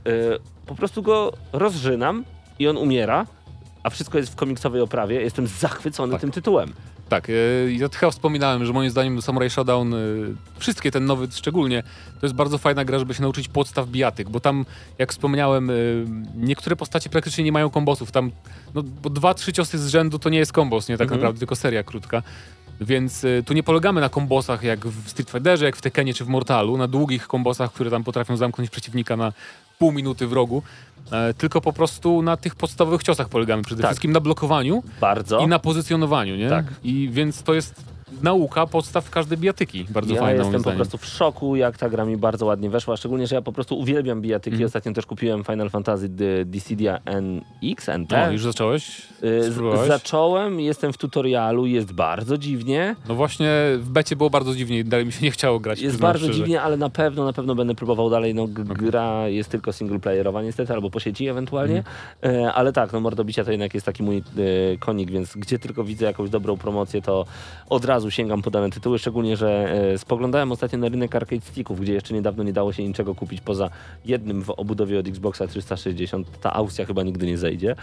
[0.66, 2.24] po prostu go rozrzynam
[2.60, 3.26] i on umiera,
[3.84, 5.22] a wszystko jest w komiksowej oprawie.
[5.22, 6.22] Jestem zachwycony Tak.
[6.22, 6.74] tym tytułem.
[7.12, 7.34] Tak, e,
[7.72, 9.98] ja chyba wspominałem, że moim zdaniem Samurai Shodown, e,
[10.58, 11.84] wszystkie ten nowy szczególnie,
[12.20, 14.66] to jest bardzo fajna gra, żeby się nauczyć podstaw bijatyk, bo tam,
[14.98, 15.74] jak wspomniałem, e,
[16.36, 18.32] niektóre postacie praktycznie nie mają kombosów, tam,
[18.74, 21.20] no, bo dwa, trzy ciosy z rzędu to nie jest kombos, nie tak Mhm.
[21.20, 22.24] naprawdę, tylko seria krótka.
[22.82, 26.26] Więc e, tu nie polegamy na kombosach jak w Street Fighterze, jak w Tekkenie czy
[26.26, 29.34] w Mortalu, na długich kombosach, które tam potrafią zamknąć przeciwnika na
[29.82, 30.64] pół minuty w rogu,
[31.12, 33.92] e, tylko po prostu na tych podstawowych ciosach polegamy przede Tak.
[33.92, 35.40] wszystkim na blokowaniu Bardzo.
[35.40, 36.50] i na pozycjonowaniu, nie?
[36.50, 36.66] Tak.
[36.84, 37.76] I więc to jest
[38.24, 39.86] nauka podstaw każdej bijatyki.
[39.90, 42.70] Bardzo ja fajna moim jestem po prostu w szoku, jak ta gra mi bardzo ładnie
[42.70, 42.98] weszła.
[42.98, 44.54] Szczególnie, że ja po prostu uwielbiam bijatyki.
[44.54, 44.68] Mhm.
[44.68, 46.10] Ostatnio też kupiłem Final Fantasy
[46.46, 48.14] Dissidia NX, NT.
[48.14, 49.02] O, już zacząłeś?
[49.24, 49.88] Y, spróbowałeś?
[49.88, 52.96] Zacząłem, jestem w tutorialu, jest bardzo dziwnie.
[53.10, 55.82] No właśnie w becie było bardzo dziwnie i dalej mi się nie chciało grać.
[55.82, 56.40] Jest bardzo szczerze.
[56.40, 58.36] dziwnie, ale na pewno, na pewno będę próbował dalej.
[58.36, 61.84] No, g- gra jest tylko singleplayerowa niestety, albo po sieci ewentualnie.
[62.24, 62.46] Mhm.
[62.46, 64.22] E, ale tak, no mordobicia to jednak jest taki mój e,
[64.80, 67.26] konik, więc gdzie tylko widzę jakąś dobrą promocję, to
[67.70, 71.80] od razu sięgam po dane tytuły, szczególnie, że e, spoglądałem ostatnio na rynek arcade sticków,
[71.82, 73.70] gdzie jeszcze niedawno nie dało się niczego kupić poza
[74.06, 76.40] jednym w obudowie od Xboxa 360.
[76.40, 77.76] Ta aukcja chyba nigdy nie zejdzie.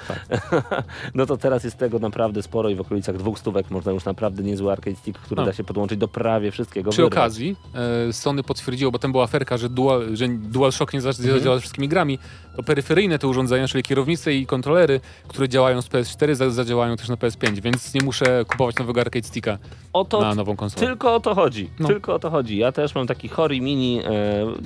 [1.15, 4.43] no to teraz jest tego naprawdę sporo i w okolicach dwóch stówek można już naprawdę
[4.43, 5.47] niezły arcade stick, który No.
[5.47, 6.91] da się podłączyć do prawie wszystkiego.
[6.91, 7.19] Przy wyrwać.
[7.19, 7.57] okazji
[8.09, 11.59] e, Sony potwierdziło, bo tam była aferka, że, dual, że DualShock nie zadziała Mhm.
[11.59, 12.19] z wszystkimi grami,
[12.57, 17.09] to peryferyjne te urządzenia, czyli kierownice i kontrolery, które działają z PS4, za- zadziałają też
[17.09, 19.59] na PS5, więc nie muszę kupować nowego arcade sticka
[19.93, 20.87] O to na nową konsolę.
[20.87, 21.71] Tylko o to chodzi.
[21.79, 21.89] No.
[21.89, 22.59] Tylko o to chodzi.
[22.59, 24.11] Ja też mam taki Hori Mini, e,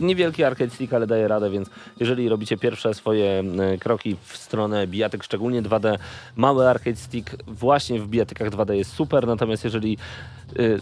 [0.01, 1.71] niewielki arcade stick, ale daje radę, więc
[2.01, 5.99] jeżeli robicie pierwsze swoje e, kroki w stronę bijatyk, szczególnie 2D.
[6.37, 9.99] Mały arcade stick właśnie w bijatykach 2D jest super, natomiast jeżeli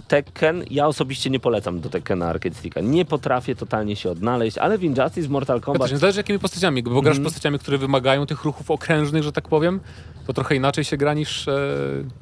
[0.08, 2.80] Tekken, ja osobiście nie polecam do Tekkena arcade sticka.
[2.80, 6.82] Nie potrafię totalnie się odnaleźć, ale w Injustice, Mortal Kombat też nie zależy jakimi postaciami,
[6.82, 9.80] bo grasz postaciami, które wymagają tych ruchów okrężnych, że tak powiem,
[10.26, 11.52] to trochę inaczej się gra niż e,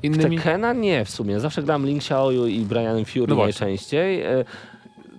[0.02, 0.36] innymi.
[0.36, 1.40] Tekkena nie w sumie.
[1.40, 4.22] Zawsze grałem Link Xiaoyu i Brianem Fury No najczęściej.
[4.22, 4.44] E,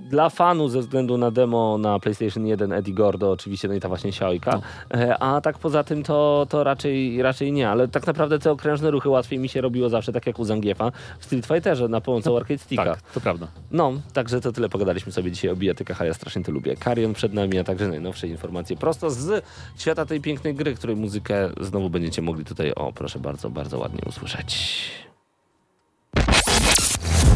[0.09, 3.87] Dla fanu ze względu na demo na PlayStation 1 Eddie Gordo oczywiście, no i ta
[3.87, 4.51] właśnie Xiaoika.
[4.51, 4.99] No.
[4.99, 8.91] E, A tak poza tym to, to raczej, raczej nie, ale tak naprawdę te okrężne
[8.91, 12.37] ruchy łatwiej mi się robiło zawsze, tak jak u Zangiefa w Street Fighterze na pomocą
[12.37, 12.85] arcade sticka.
[12.85, 13.47] Tak, to prawda.
[13.71, 16.75] No, także to tyle pogadaliśmy sobie dzisiaj o bijatykach, a ja strasznie to lubię.
[16.75, 19.45] Karion przed nami, a także najnowsze informacje prosto z
[19.77, 24.01] świata tej pięknej gry, której muzykę znowu będziecie mogli tutaj, o proszę bardzo, bardzo ładnie
[24.05, 24.81] usłyszeć.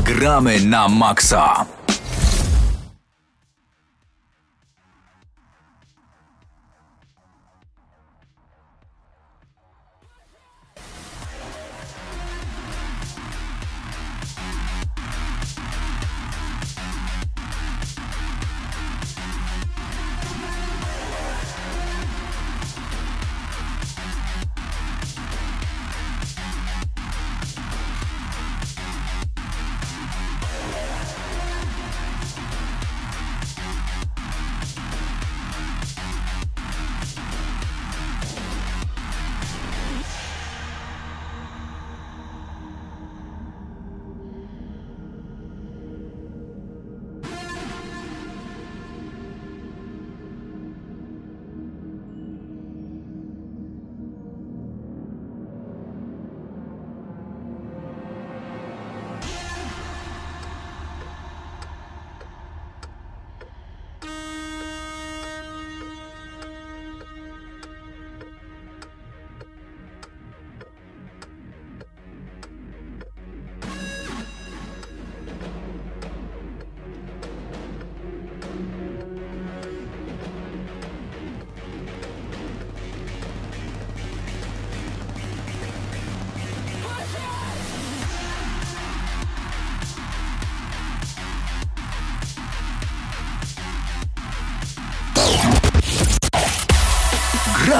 [0.05, 1.65] Gramy na maksa.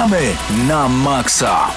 [0.04, 0.36] Gramy
[0.68, 1.72] na maksa.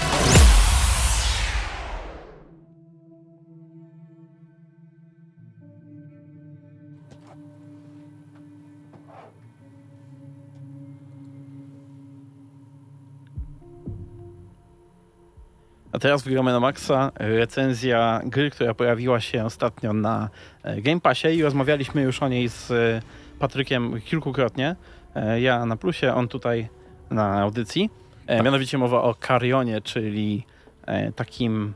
[15.92, 20.28] A teraz wygramy na Maxa recenzja gry, która pojawiła się ostatnio na
[20.62, 23.02] e, Game Passie i rozmawialiśmy już o niej z e,
[23.38, 24.76] Patrykiem kilkukrotnie.
[25.16, 26.68] E, Ja na plusie, on tutaj
[27.10, 27.90] na audycji.
[28.26, 30.46] E, Mianowicie mowa o Carionie, czyli
[30.86, 31.74] e, takim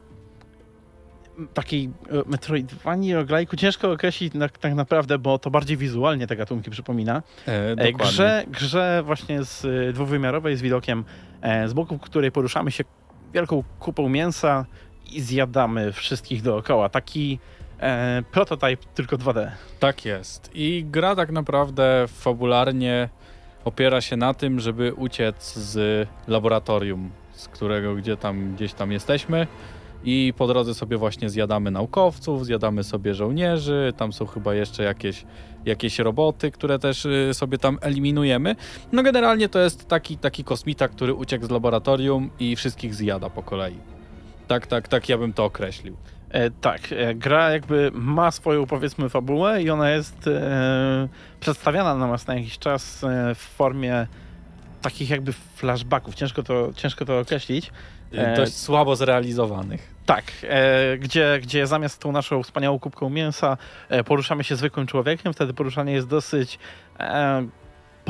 [1.54, 1.90] takiej e,
[2.26, 3.56] Metroidvanii, roguelike'u.
[3.56, 7.22] Ciężko określić na, tak naprawdę, bo to bardziej wizualnie te gatunki przypomina.
[7.46, 11.04] E, grze, grze właśnie z dwuwymiarowej, z widokiem
[11.42, 12.84] e, z boku, w której poruszamy się
[13.34, 14.66] wielką kupą mięsa
[15.12, 16.88] i zjadamy wszystkich dookoła.
[16.88, 17.38] Taki
[17.80, 19.50] e, prototyp tylko 2D.
[19.80, 20.50] Tak jest.
[20.54, 23.08] I gra tak naprawdę fabularnie
[23.64, 29.46] opiera się na tym, żeby uciec z laboratorium, z którego gdzie tam, gdzieś tam jesteśmy.
[30.04, 35.24] I po drodze sobie właśnie zjadamy naukowców, zjadamy sobie żołnierzy, tam są chyba jeszcze jakieś,
[35.64, 38.56] jakieś roboty, które też y, sobie tam eliminujemy.
[38.92, 43.42] No generalnie to jest taki, taki kosmita, który uciekł z laboratorium i wszystkich zjada po
[43.42, 43.76] kolei.
[44.48, 45.96] Tak, tak, tak ja bym to określił.
[46.30, 51.08] E, tak, e, gra jakby ma swoją powiedzmy fabułę i ona jest e,
[51.40, 54.06] przedstawiana na nas na jakiś czas e, w formie
[54.82, 56.14] takich jakby flashbacków.
[56.14, 57.72] Ciężko to, ciężko to określić.
[58.12, 59.94] E, Dość słabo zrealizowanych.
[60.06, 63.56] Tak, e, gdzie, gdzie zamiast tą naszą wspaniałą kubką mięsa
[64.04, 66.58] poruszamy się zwykłym człowiekiem, wtedy poruszanie jest dosyć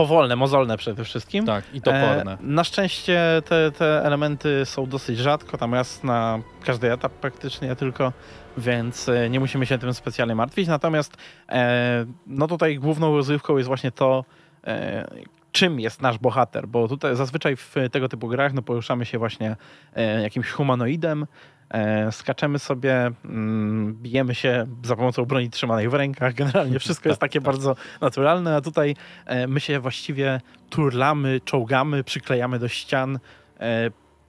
[0.01, 1.47] powolne, mozolne przede wszystkim.
[1.47, 2.33] Tak, i toporne.
[2.33, 7.77] E, na szczęście te, te elementy są dosyć rzadko, tam raz na każdy etap praktycznie
[7.77, 8.13] tylko,
[8.59, 10.69] więc e, nie musimy się tym specjalnie martwić.
[10.69, 11.17] Natomiast
[11.49, 14.25] e, no tutaj główną rozrywką jest właśnie to,
[14.67, 15.09] e,
[15.53, 19.57] czym jest nasz bohater, bo tutaj zazwyczaj w tego typu grach no, poruszamy się właśnie
[19.95, 21.27] e, jakimś humanoidem,
[21.71, 26.35] e, skaczemy sobie, mm, bijemy się za pomocą broni trzymanej w rękach.
[26.35, 28.97] Generalnie wszystko jest takie bardzo naturalne, a tutaj
[29.27, 30.41] e, my się właściwie
[30.71, 33.19] turlamy, czołgamy, przyklejamy do ścian,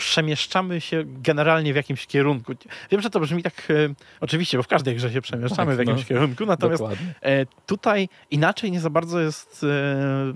[0.02, 2.54] przemieszczamy się generalnie w jakimś kierunku.
[2.92, 3.74] Wiem, że to brzmi tak e,
[4.20, 6.08] oczywiście, bo w każdej grze się przemieszczamy Tak, w jakimś no.
[6.08, 6.84] kierunku, natomiast.
[7.22, 10.34] E, Tutaj inaczej nie za bardzo jest, e,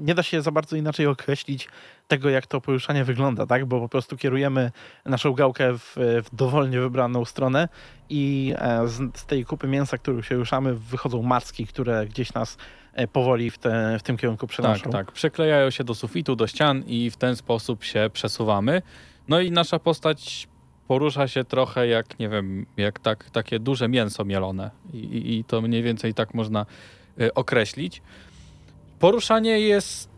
[0.00, 1.68] nie da się za bardzo inaczej określić
[2.08, 3.66] tego, jak to poruszanie wygląda, tak?
[3.66, 4.70] Bo po prostu kierujemy
[5.04, 7.68] naszą gałkę w, w dowolnie wybraną stronę
[8.10, 12.56] i e, z, z tej kupy mięsa, którą się ruszamy, wychodzą macki, które gdzieś nas
[12.92, 14.82] e, powoli w, te, w tym kierunku przenoszą.
[14.82, 15.12] Tak, tak.
[15.12, 18.82] Przyklejają się do sufitu, do ścian i w ten sposób się przesuwamy.
[19.28, 20.48] No i nasza postać
[20.88, 24.70] porusza się trochę jak, nie wiem, jak tak, takie duże mięso mielone.
[24.92, 26.66] I, i, to mniej więcej tak można
[27.20, 28.02] y, określić.
[28.98, 30.17] Poruszanie jest...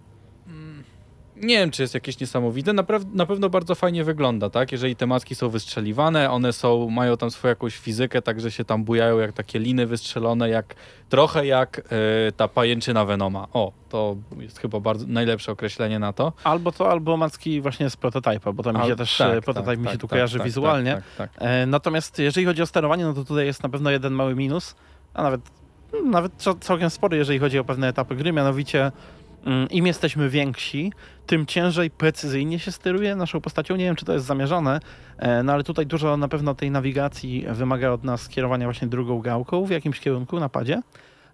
[1.40, 2.72] Nie wiem, czy jest jakieś niesamowite.
[2.72, 2.84] Na,
[3.14, 4.72] na pewno bardzo fajnie wygląda, tak?
[4.72, 8.84] Jeżeli te maski są wystrzeliwane, one są, mają tam swoją jakąś fizykę, także się tam
[8.84, 10.74] bujają jak takie liny wystrzelone, jak
[11.08, 11.82] trochę jak y,
[12.36, 13.46] ta pajęczyna Venoma.
[13.52, 16.32] O, to jest chyba bardzo najlepsze określenie na to.
[16.44, 19.44] Albo to, albo macki właśnie z prototypa, bo to mi się Al- też tak, tak,
[19.44, 21.02] prototyp tak, mi się tak, tu tak, kojarzy tak, wizualnie.
[21.18, 21.30] Tak.
[21.38, 24.74] E, Natomiast jeżeli chodzi o sterowanie, no to tutaj jest na pewno jeden mały minus,
[25.14, 25.40] a nawet,
[26.04, 28.92] nawet cał- całkiem spory, jeżeli chodzi o pewne etapy gry, mianowicie
[29.70, 30.92] im jesteśmy więksi,
[31.26, 33.76] tym ciężej precyzyjnie się steruje naszą postacią.
[33.76, 34.80] Nie wiem, czy to jest zamierzone,
[35.18, 39.20] e, no ale tutaj dużo na pewno tej nawigacji wymaga od nas kierowania właśnie drugą
[39.20, 40.82] gałką w jakimś kierunku na padzie.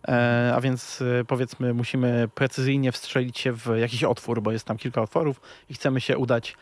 [0.08, 4.76] E, A więc e, powiedzmy, musimy precyzyjnie wstrzelić się w jakiś otwór, bo jest tam
[4.76, 5.40] kilka otworów
[5.70, 6.56] i chcemy się udać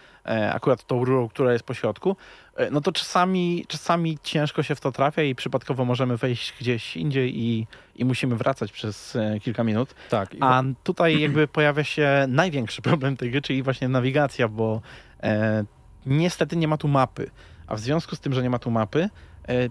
[0.53, 2.17] akurat tą rurą, która jest po środku.
[2.57, 6.97] E, No to czasami, czasami ciężko się w to trafia i przypadkowo możemy wejść gdzieś
[6.97, 9.95] indziej i, i musimy wracać przez e, kilka minut.
[10.11, 10.35] tak.
[10.41, 14.81] A tutaj jakby pojawia się największy problem tej gry, czyli właśnie nawigacja, bo
[15.23, 15.65] e,
[16.07, 17.31] niestety nie ma tu mapy.
[17.67, 19.09] A w związku z tym, że nie ma tu mapy,
[19.49, 19.69] e,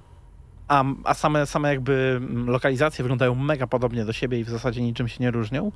[0.68, 4.82] a, a same, same jakby mm, lokalizacje wyglądają mega podobnie do siebie i w zasadzie
[4.82, 5.72] niczym się nie różnią,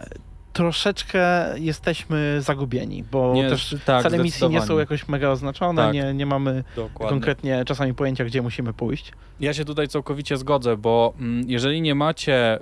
[0.00, 0.06] e,
[0.52, 5.94] troszeczkę jesteśmy zagubieni, bo Nie, też tak, cele misji nie są jakoś mega oznaczone, Tak.
[5.94, 7.10] nie, nie mamy Dokładnie.
[7.10, 9.12] konkretnie czasami pojęcia, gdzie musimy pójść.
[9.40, 12.60] Ja się tutaj całkowicie zgodzę, bo mm, jeżeli nie macie y,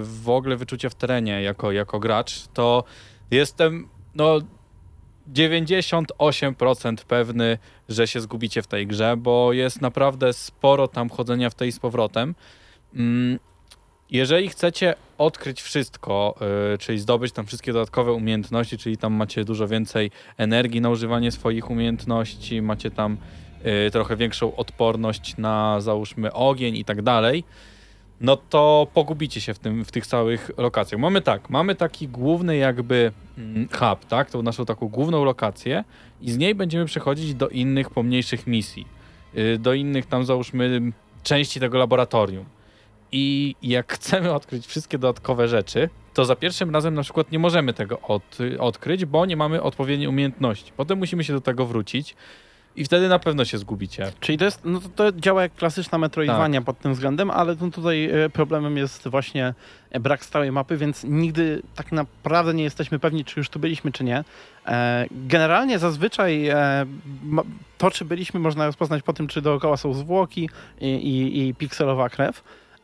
[0.00, 2.84] w ogóle wyczucia w terenie jako, jako gracz, to
[3.30, 4.38] jestem no
[5.34, 7.58] 98% pewny,
[7.88, 11.78] że się zgubicie w tej grze, bo jest naprawdę sporo tam chodzenia w tej z
[11.78, 12.34] powrotem.
[12.94, 13.38] Mm,
[14.10, 16.34] jeżeli chcecie odkryć wszystko,
[16.74, 21.32] y, czyli zdobyć tam wszystkie dodatkowe umiejętności, czyli tam macie dużo więcej energii na używanie
[21.32, 23.16] swoich umiejętności, macie tam
[23.86, 27.44] y, trochę większą odporność na załóżmy ogień i tak dalej,
[28.20, 31.00] no to pogubicie się w, tym, w tych całych lokacjach.
[31.00, 35.84] Mamy tak, mamy taki główny jakby mm, hub, tak, tą naszą taką główną lokację
[36.20, 38.86] i z niej będziemy przechodzić do innych pomniejszych misji,
[39.36, 40.92] y, do innych tam załóżmy
[41.22, 42.57] części tego laboratorium.
[43.12, 47.74] I jak chcemy odkryć wszystkie dodatkowe rzeczy, to za pierwszym razem na przykład nie możemy
[47.74, 50.72] tego od, odkryć, bo nie mamy odpowiedniej umiejętności.
[50.76, 52.16] Potem musimy się do tego wrócić
[52.76, 54.12] i wtedy na pewno się zgubicie.
[54.20, 57.70] Czyli to jest, no to, to działa jak klasyczna Metroidvania pod tym względem, ale no
[57.70, 59.54] tutaj e, problemem jest właśnie
[59.90, 63.92] e, brak stałej mapy, więc nigdy tak naprawdę nie jesteśmy pewni, czy już tu byliśmy,
[63.92, 64.24] czy nie.
[64.66, 66.50] E, Generalnie zazwyczaj
[67.78, 70.50] to, czy byliśmy, można rozpoznać po tym, czy dookoła są zwłoki
[70.80, 72.42] i, i, i pikselowa krew,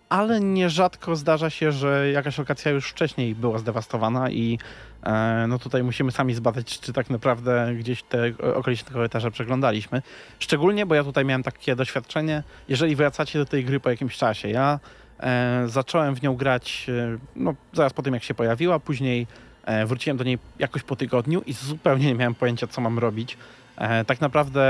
[0.09, 4.59] ale nierzadko zdarza się, że jakaś lokacja już wcześniej była zdewastowana i
[5.03, 10.03] e, no tutaj musimy sami zbadać, czy tak naprawdę gdzieś te okoliczne korytarze przeglądaliśmy.
[10.39, 14.49] Szczególnie, bo ja tutaj miałem takie doświadczenie, jeżeli wracacie do tej gry po jakimś czasie.
[14.49, 14.81] Ja
[15.21, 19.27] e, zacząłem w nią grać e, no, zaraz po tym, jak się pojawiła, później
[19.65, 23.37] e, wróciłem do niej jakoś po tygodniu i zupełnie nie miałem pojęcia, co mam robić.
[23.77, 24.63] E, tak naprawdę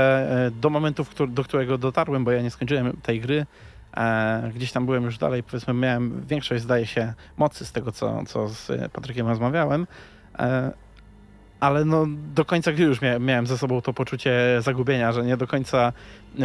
[0.47, 3.45] e, do momentu, do którego dotarłem, bo ja nie skończyłem tej gry,
[3.95, 8.23] e, gdzieś tam byłem już dalej, powiedzmy, miałem większość, zdaje się, mocy z tego, co,
[8.25, 9.87] co z Patrykiem rozmawiałem.
[10.39, 10.71] E,
[11.59, 15.37] ale no, do końca gry już mia miałem ze sobą to poczucie zagubienia, że nie
[15.37, 15.93] do końca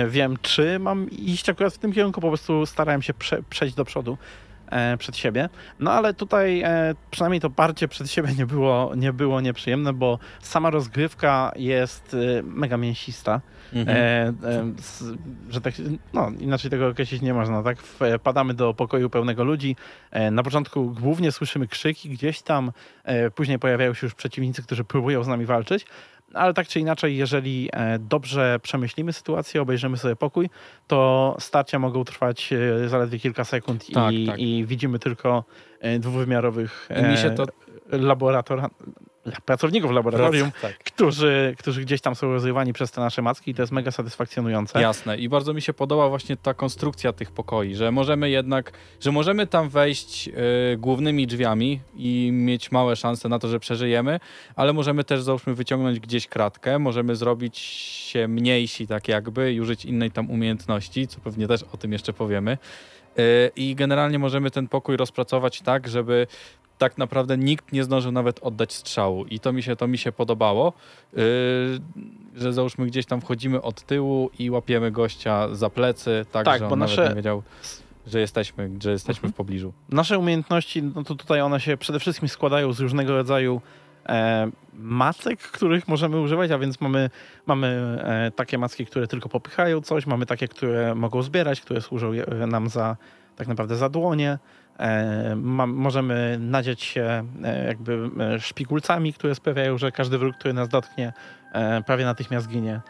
[0.09, 3.85] wiem, czy mam iść akurat w tym kierunku, po prostu starałem się prze przejść do
[3.85, 4.19] przodu
[4.99, 5.49] przed siebie.
[5.79, 10.19] No ale tutaj e, przynajmniej to parcie przed siebie nie było, nie było nieprzyjemne, bo
[10.41, 13.41] sama rozgrywka jest e, mega mięsista.
[13.73, 13.97] Mhm.
[13.99, 14.03] E,
[14.49, 15.05] e, s-
[15.51, 15.75] że tak,
[16.13, 17.79] no inaczej tego określić nie można, tak?
[18.19, 19.77] Wpadamy do pokoju pełnego ludzi.
[20.11, 22.73] E, na początku głównie słyszymy krzyki gdzieś tam,
[23.05, 25.87] e, później pojawiają się już przeciwnicy, którzy próbują z nami walczyć.
[26.35, 30.51] Ale tak czy inaczej, jeżeli e, dobrze przemyślimy sytuację, obejrzymy sobie pokój,
[30.87, 34.39] to starcia mogą trwać e, zaledwie kilka sekund Tak, i, tak.
[34.39, 35.45] i widzimy tylko
[35.81, 37.45] e, dwuwymiarowych mi się to
[37.89, 38.71] laboratora,
[39.45, 40.79] pracowników laboratorium, Tak.
[40.79, 44.81] którzy, którzy gdzieś tam są rozrywani przez te nasze macki i to jest mega satysfakcjonujące.
[44.81, 45.19] Jasne.
[45.19, 49.47] I bardzo mi się podoba właśnie ta konstrukcja tych pokoi, że możemy jednak, że możemy
[49.47, 54.21] tam wejść y, głównymi drzwiami i mieć małe szanse na to, że przeżyjemy,
[54.57, 59.85] ale możemy też załóżmy wyciągnąć gdzieś kratkę, możemy zrobić się mniejsi tak jakby i użyć
[59.85, 62.59] innej tam umiejętności, co pewnie też o tym jeszcze powiemy.
[63.19, 66.27] Y, I generalnie możemy ten pokój rozpracować tak, żeby
[66.81, 69.25] tak naprawdę nikt nie zdążył nawet oddać strzału.
[69.25, 70.73] I to mi się, to mi się podobało,
[71.13, 71.23] yy,
[72.37, 76.69] że załóżmy gdzieś tam wchodzimy od tyłu i łapiemy gościa za plecy, tak, Tak, że
[76.69, 77.43] on nawet nie wiedział,
[78.07, 79.33] że jesteśmy, że jesteśmy Mhm.
[79.33, 79.73] w pobliżu.
[79.89, 83.61] Nasze umiejętności, no to tutaj one się przede wszystkim składają z różnego rodzaju
[84.09, 87.11] e, macek, których możemy używać, a więc mamy,
[87.47, 92.13] mamy e, takie macki, które tylko popychają coś, mamy takie, które mogą zbierać, które służą
[92.13, 92.97] je- nam za
[93.37, 94.39] tak naprawdę za dłonie.
[94.81, 100.55] E, ma, możemy nadziać się e, jakby e, szpikulcami, które sprawiają, że każdy wróg, który
[100.55, 101.13] nas dotknie,
[101.87, 102.81] prawie natychmiast ginie.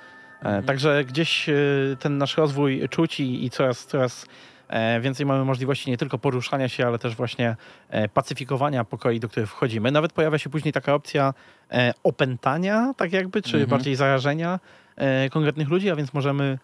[0.43, 1.47] E, Także gdzieś
[1.99, 4.26] ten nasz rozwój czuć i, i coraz, coraz
[5.01, 7.57] więcej mamy możliwości nie tylko poruszania się, ale też właśnie
[8.14, 9.91] pacyfikowania pokoi, do których wchodzimy.
[9.91, 11.34] Nawet pojawia się później taka opcja
[12.03, 13.70] opętania, tak jakby, czy Mhm.
[13.70, 14.61] bardziej zarażenia
[15.30, 16.59] konkretnych ludzi, a więc możemy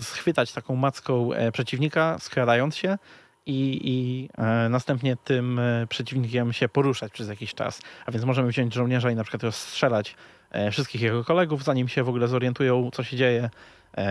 [0.00, 2.98] schwytać taką macką przeciwnika, skradając się
[3.46, 7.82] i, i e, następnie tym e, przeciwnikiem się poruszać przez jakiś czas.
[8.06, 10.16] A więc możemy wziąć żołnierza i na przykład rozstrzelać
[10.50, 13.50] e, wszystkich jego kolegów, zanim się w ogóle zorientują, co się dzieje.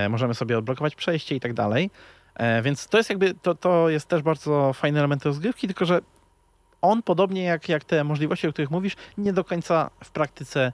[0.09, 1.89] Możemy sobie odblokować przejście i tak dalej.
[2.63, 6.01] Więc to jest jakby, to, to jest też bardzo fajny element rozgrywki, tylko że
[6.81, 10.71] on, podobnie jak, jak te możliwości, o których mówisz, nie do końca w praktyce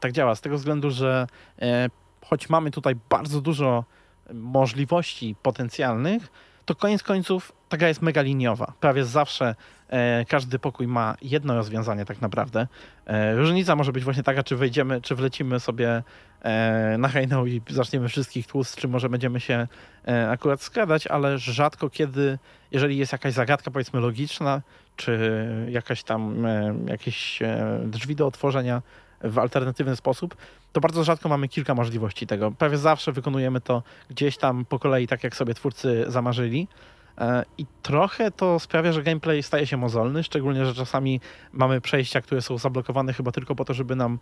[0.00, 0.34] tak działa.
[0.34, 1.26] Z tego względu, że
[2.24, 3.84] choć mamy tutaj bardzo dużo
[4.32, 6.28] możliwości potencjalnych,
[6.64, 8.72] to koniec końców ta gra jest mega liniowa.
[8.80, 9.54] Prawie zawsze
[9.88, 12.66] e, każdy pokój ma jedno rozwiązanie tak naprawdę.
[13.06, 16.02] E, różnica może być właśnie taka, czy wejdziemy, czy wlecimy sobie
[16.42, 19.66] e, na hejną i zaczniemy wszystkich tłuc, czy może będziemy się
[20.08, 22.38] e, akurat skradać, ale rzadko kiedy,
[22.72, 24.62] jeżeli jest jakaś zagadka powiedzmy logiczna,
[24.96, 28.82] czy jakaś tam e, jakieś e, drzwi do otworzenia
[29.20, 30.36] w alternatywny sposób,
[30.72, 32.50] to bardzo rzadko mamy kilka możliwości tego.
[32.50, 36.68] Prawie zawsze wykonujemy to gdzieś tam po kolei, tak jak sobie twórcy zamarzyli.
[37.18, 41.20] E, I trochę to sprawia, że gameplay staje się mozolny, szczególnie, że czasami
[41.52, 44.18] mamy przejścia, które są zablokowane chyba tylko po to, żeby nam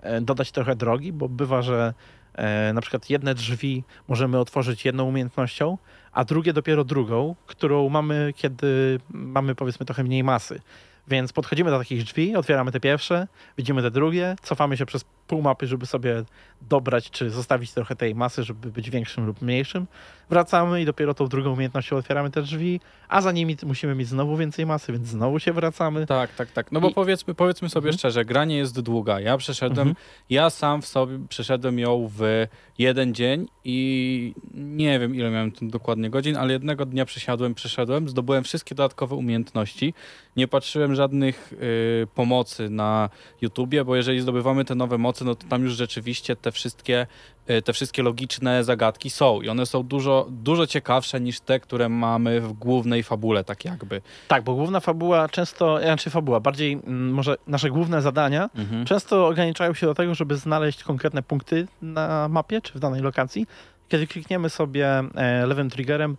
[0.00, 1.94] e, dodać trochę drogi, bo bywa, że
[2.34, 5.78] e, na przykład jedne drzwi możemy otworzyć jedną umiejętnością,
[6.12, 10.60] a drugie dopiero drugą, którą mamy, kiedy mamy powiedzmy trochę mniej masy.
[11.08, 13.26] Więc podchodzimy do takich drzwi, otwieramy te pierwsze,
[13.58, 16.24] widzimy te drugie, cofamy się przez pół mapy, żeby sobie
[16.60, 19.86] dobrać, czy zostawić trochę tej masy, żeby być większym lub mniejszym.
[20.30, 24.36] Wracamy i dopiero tą drugą umiejętnością otwieramy te drzwi, a za nimi musimy mieć znowu
[24.36, 26.06] więcej masy, więc znowu się wracamy.
[26.06, 26.72] Tak, tak, tak.
[26.72, 27.98] No bo I- powiedzmy, powiedzmy sobie Mhm.
[27.98, 29.20] szczerze, gra nie jest długa.
[29.20, 30.06] Ja przeszedłem, Mhm.
[30.30, 32.46] ja sam w sobie przeszedłem ją w
[32.78, 38.44] jeden dzień i nie wiem ile miałem dokładnie godzin, ale jednego dnia przesiadłem, przeszedłem, zdobyłem
[38.44, 39.94] wszystkie dodatkowe umiejętności.
[40.36, 43.10] Nie patrzyłem żadnych y, pomocy na
[43.42, 47.06] YouTubie, bo jeżeli zdobywamy te nowe mocy, no to tam już rzeczywiście te wszystkie,
[47.50, 51.88] y, te wszystkie logiczne zagadki są i one są dużo, dużo ciekawsze niż te, które
[51.88, 54.00] mamy w głównej fabule, tak jakby.
[54.28, 58.84] Tak, bo główna fabuła często, znaczy fabuła, bardziej mm, może nasze główne zadania Mhm.
[58.84, 63.46] często ograniczają się do tego, żeby znaleźć konkretne punkty na mapie czy w danej lokacji.
[63.88, 66.16] Kiedy klikniemy sobie e, lewym triggerem,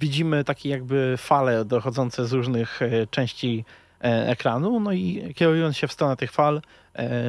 [0.00, 3.64] widzimy takie jakby fale dochodzące z różnych e, części
[4.04, 6.60] e, ekranu, no i kierując się w stronę tych fal, e,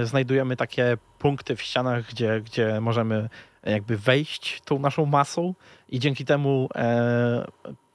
[0.04, 3.30] znajdujemy takie punkty w ścianach, gdzie, gdzie możemy
[3.64, 5.54] jakby wejść tą naszą masą
[5.90, 7.48] i dzięki temu e,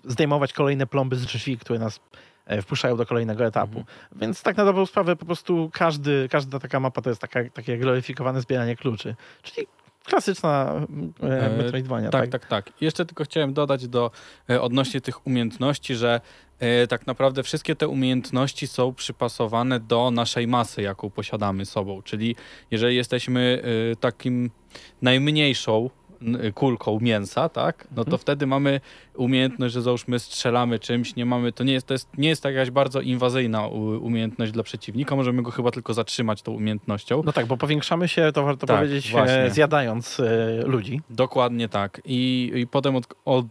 [0.05, 2.01] zdejmować kolejne plomby z drzwi, które nas
[2.47, 3.85] e, wpuszczają do kolejnego etapu.
[4.17, 7.79] Więc tak na dobrą sprawę po prostu każdy, każda taka mapa to jest taka, takie
[7.79, 9.17] gloryfikowane zbieranie kluczy.
[9.43, 9.67] Czyli
[10.07, 10.87] klasyczna
[11.23, 12.11] e, E, Metroidvania.
[12.11, 12.69] Tak, tak, tak.
[12.81, 14.11] I Jeszcze tylko chciałem dodać do
[14.51, 16.21] e, odnośnie tych umiejętności, że
[16.59, 22.03] e, tak naprawdę wszystkie te umiejętności są przypasowane do naszej masy, jaką posiadamy sobą.
[22.03, 22.37] Czyli
[22.71, 24.51] jeżeli jesteśmy e, takim
[25.03, 25.91] najmniejszą
[26.55, 27.89] kulką mięsa, tak?
[27.91, 28.19] No to Mhm.
[28.19, 28.81] wtedy mamy
[29.15, 32.71] umiejętność, że załóżmy strzelamy czymś, nie mamy, to nie jest, to jest, nie jest jakaś
[32.71, 33.67] bardzo inwazyjna
[34.01, 37.23] umiejętność dla przeciwnika, możemy go chyba tylko zatrzymać tą umiejętnością.
[37.25, 39.37] No tak, bo powiększamy się, to warto Tak, powiedzieć, właśnie.
[39.39, 41.01] e, zjadając e, ludzi.
[41.11, 42.01] Dokładnie tak.
[42.05, 43.47] I, i potem od, od,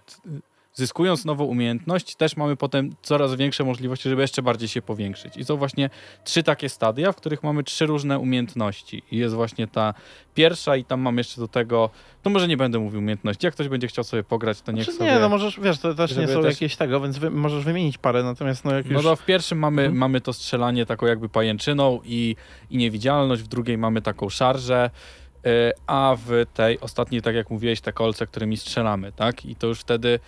[0.75, 5.37] zyskując nową umiejętność, też mamy potem coraz większe możliwości, żeby jeszcze bardziej się powiększyć.
[5.37, 5.89] I są właśnie
[6.23, 9.03] trzy takie stadia, w których mamy trzy różne umiejętności.
[9.11, 9.93] I jest właśnie ta
[10.33, 11.89] pierwsza i tam mam jeszcze do tego,
[12.25, 14.97] no może nie będę mówił umiejętności, jak ktoś będzie chciał sobie pograć, to niech Znaczy,
[14.97, 15.11] sobie...
[15.11, 17.97] Nie, no możesz, wiesz, to też nie są też- jakieś tego, więc wy, możesz wymienić
[17.97, 19.03] parę, natomiast no jak No już...
[19.03, 19.97] to w pierwszym mamy, Mhm.
[19.99, 22.35] mamy to strzelanie taką jakby pajęczyną i,
[22.69, 24.89] i niewidzialność, w drugiej mamy taką szarżę,
[25.45, 25.49] y,
[25.87, 29.45] a w tej ostatniej, tak jak mówiłeś, te kolce, którymi strzelamy, tak?
[29.45, 30.19] I to już wtedy,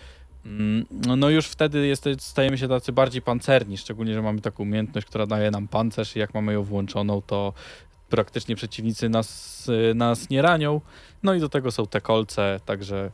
[0.90, 5.06] no, no już wtedy jest, stajemy się tacy bardziej pancerni, szczególnie, że mamy taką umiejętność,
[5.06, 7.52] która daje nam pancerz i jak mamy ją włączoną, to
[8.08, 10.80] praktycznie przeciwnicy nas, y, nas nie ranią.
[11.22, 13.10] No i do tego są te kolce, także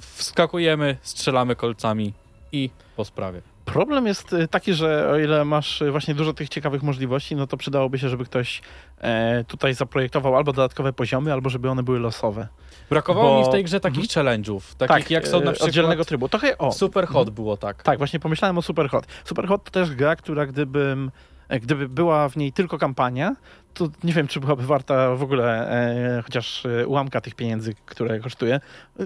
[0.00, 2.12] wskakujemy, strzelamy kolcami
[2.52, 3.42] i po sprawie.
[3.64, 7.46] Problem jest y, taki, że o ile masz y, właśnie dużo tych ciekawych możliwości, no
[7.46, 8.62] to przydałoby się, żeby ktoś
[8.98, 12.48] e, tutaj zaprojektował albo dodatkowe poziomy, albo żeby one były losowe.
[12.90, 16.04] Brakowało Bo- mi w tej grze takich challenge'ów, takich jak są na e, przykład oddzielnego
[16.04, 16.28] trybu.
[16.28, 16.70] Trochę o.
[16.70, 17.82] w Super Hot było tak.
[17.82, 19.06] Tak, właśnie pomyślałem o Superhot.
[19.24, 21.10] Superhot to też gra, która gdybym,
[21.48, 23.36] e, gdyby była w niej tylko kampania,
[23.74, 25.70] to nie wiem, czy byłaby warta w ogóle
[26.18, 28.60] e, chociaż e, ułamka tych pieniędzy, które kosztuje.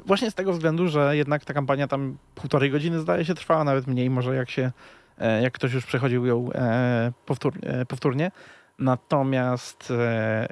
[0.07, 3.87] Właśnie z tego względu, że jednak ta kampania tam półtorej godziny zdaje się trwała, nawet
[3.87, 4.73] mniej, może jak się,
[5.19, 7.55] e, jak ktoś już przechodził ją e, powtór,
[7.89, 8.31] powtórnie.
[8.79, 10.49] Natomiast e,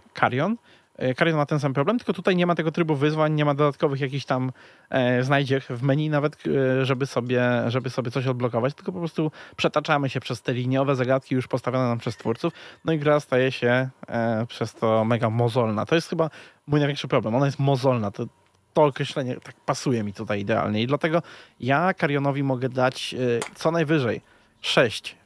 [1.01, 3.55] E, Carrion ma ten sam problem, tylko tutaj nie ma tego trybu wyzwań, nie ma
[3.55, 4.53] dodatkowych jakichś tam
[4.91, 9.31] e, znajdziech w menu nawet, e, żeby sobie, żeby sobie coś odblokować, tylko po prostu
[9.57, 12.53] przetaczamy się przez te liniowe zagadki już postawione nam przez twórców,
[12.85, 15.87] no i gra staje się e, przez to mega mozolna.
[15.87, 16.31] To jest chyba
[16.67, 17.35] mój największy problem.
[17.35, 18.11] Ona jest mozolna.
[18.11, 18.27] To,
[18.75, 21.23] to określenie tak pasuje mi tutaj idealnie i dlatego
[21.61, 23.19] ja Carrionowi mogę dać e,
[23.55, 24.21] co najwyżej
[24.61, 25.17] 6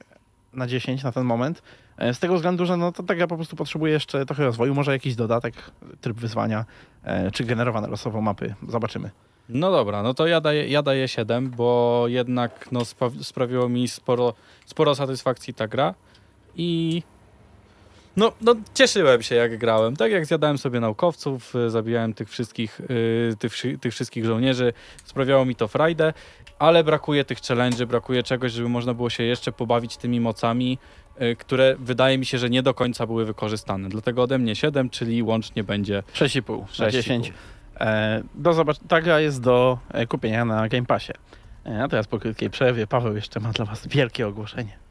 [0.53, 1.63] na 10 na ten moment.
[1.99, 4.75] E, Z tego względu, że no, to ta gra po prostu potrzebuje jeszcze trochę rozwoju,
[4.75, 5.55] może jakiś dodatek,
[6.01, 6.65] tryb wyzwania,
[7.05, 8.55] e, czy generowane losowo mapy.
[8.69, 9.11] Zobaczymy.
[9.49, 13.89] No dobra, no to ja daję, ja daję 7, bo jednak no, spa- sprawiło mi
[13.89, 14.35] sporo,
[14.67, 15.95] sporo satysfakcji ta gra
[16.57, 17.03] i
[18.17, 19.97] no, no cieszyłem się jak grałem.
[19.97, 24.73] Tak jak zjadałem sobie naukowców, y, zabijałem tych wszystkich, y, tych, tych wszystkich żołnierzy,
[25.05, 26.13] sprawiało mi to frajdę,
[26.59, 30.79] ale brakuje tych challenge'y, brakuje czegoś, żeby można było się jeszcze pobawić tymi mocami,
[31.23, 33.89] y, które wydaje mi się, że nie do końca były wykorzystane.
[33.89, 36.91] Dlatego ode mnie 7, czyli łącznie będzie 6,5 na 6,5.
[36.91, 37.33] 10.
[37.81, 41.13] E, do zobacz, ta gra jest do e, kupienia na Game Passie.
[41.67, 44.84] E, a teraz po krótkiej przerwie Paweł jeszcze ma dla Was wielkie ogłoszenie.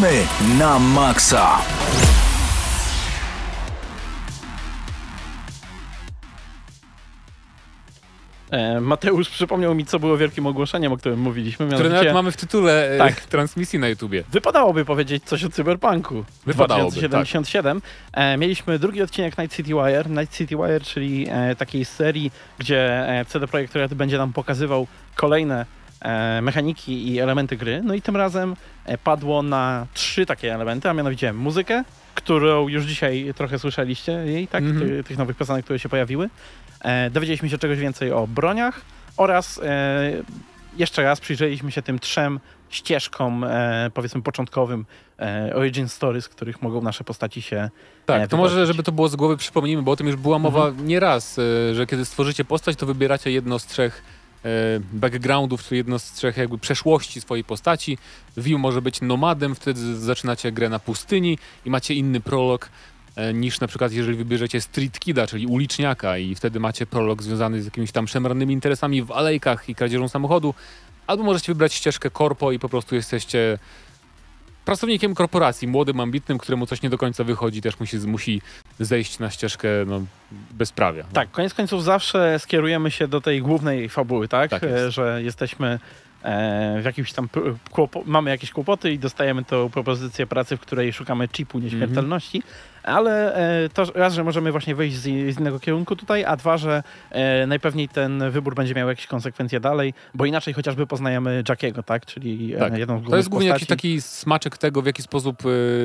[0.00, 0.24] Gramy
[0.58, 1.60] na maksa.
[8.50, 11.66] E, Mateusz przypomniał mi, co było wielkim ogłoszeniem, o którym mówiliśmy.
[11.66, 13.14] Które nawet Mianowicie, mamy w tytule Tak.
[13.14, 13.24] tak.
[13.24, 14.24] transmisji na YouTubie.
[14.32, 17.82] Wypadałoby powiedzieć coś o Cyberpunku Wypadałoby, 2077.
[18.12, 20.10] E, mieliśmy drugi odcinek Night City Wire.
[20.10, 24.86] Night City Wire, czyli e, takiej serii, gdzie e, CD Projekt Red będzie nam pokazywał
[25.16, 25.66] kolejne e,
[26.42, 27.80] mechaniki i elementy gry.
[27.84, 31.84] No i tym razem e, padło na trzy takie elementy, a mianowicie muzykę,
[32.14, 34.64] którą już dzisiaj trochę słyszeliście jej, tak?
[34.64, 34.80] Mhm.
[34.88, 36.30] Ty, tych nowych piosenek, które się pojawiły.
[36.80, 38.80] E, dowiedzieliśmy się czegoś więcej o broniach
[39.16, 40.12] oraz e,
[40.76, 42.40] jeszcze raz przyjrzeliśmy się tym trzem
[42.70, 44.86] ścieżkom, e, powiedzmy, początkowym
[45.18, 47.70] e, origin stories, z których mogą nasze postaci się e,
[48.06, 50.66] Tak, to może, żeby to było z głowy, przypomnijmy, bo o tym już była mowa
[50.66, 50.86] Mhm.
[50.88, 54.19] nieraz, e, że kiedy stworzycie postać, to wybieracie jedno z trzech e,
[54.92, 57.98] backgroundów, czy jedno z trzech jakby przeszłości swojej postaci.
[58.36, 62.68] View może być nomadem, wtedy zaczynacie grę na pustyni i macie inny prolog
[63.16, 67.62] e, niż na przykład jeżeli wybierzecie street kida, czyli uliczniaka i wtedy macie prolog związany
[67.62, 70.54] z jakimiś tam szemranymi interesami w alejkach i kradzieżą samochodu.
[71.06, 73.58] Albo możecie wybrać ścieżkę korpo i po prostu jesteście
[74.64, 78.42] pracownikiem korporacji, młodym, ambitnym, któremu coś nie do końca wychodzi, też musi, musi
[78.80, 80.02] zejść na ścieżkę no,
[80.50, 81.04] bezprawia.
[81.12, 84.50] Tak, koniec końców zawsze skierujemy się do tej głównej fabuły, tak?
[84.50, 84.74] Tak jest.
[84.74, 85.78] E, Że jesteśmy
[86.22, 87.28] e, w jakimś tam
[88.06, 92.42] mamy jakieś kłopoty i dostajemy tą propozycję pracy, w której szukamy chipu nieśmiertelności,
[92.90, 93.34] ale
[93.64, 97.46] e, to raz, że możemy właśnie wyjść z, innego kierunku tutaj, a dwa, że e,
[97.46, 102.06] najpewniej ten wybór będzie miał jakieś konsekwencje dalej, bo inaczej chociażby poznajemy Jackiego, tak?
[102.06, 102.72] Czyli Tak.
[102.72, 103.78] e, jedną z To jest głównie jakiś postaci.
[103.78, 105.42] taki smaczek tego, w jaki sposób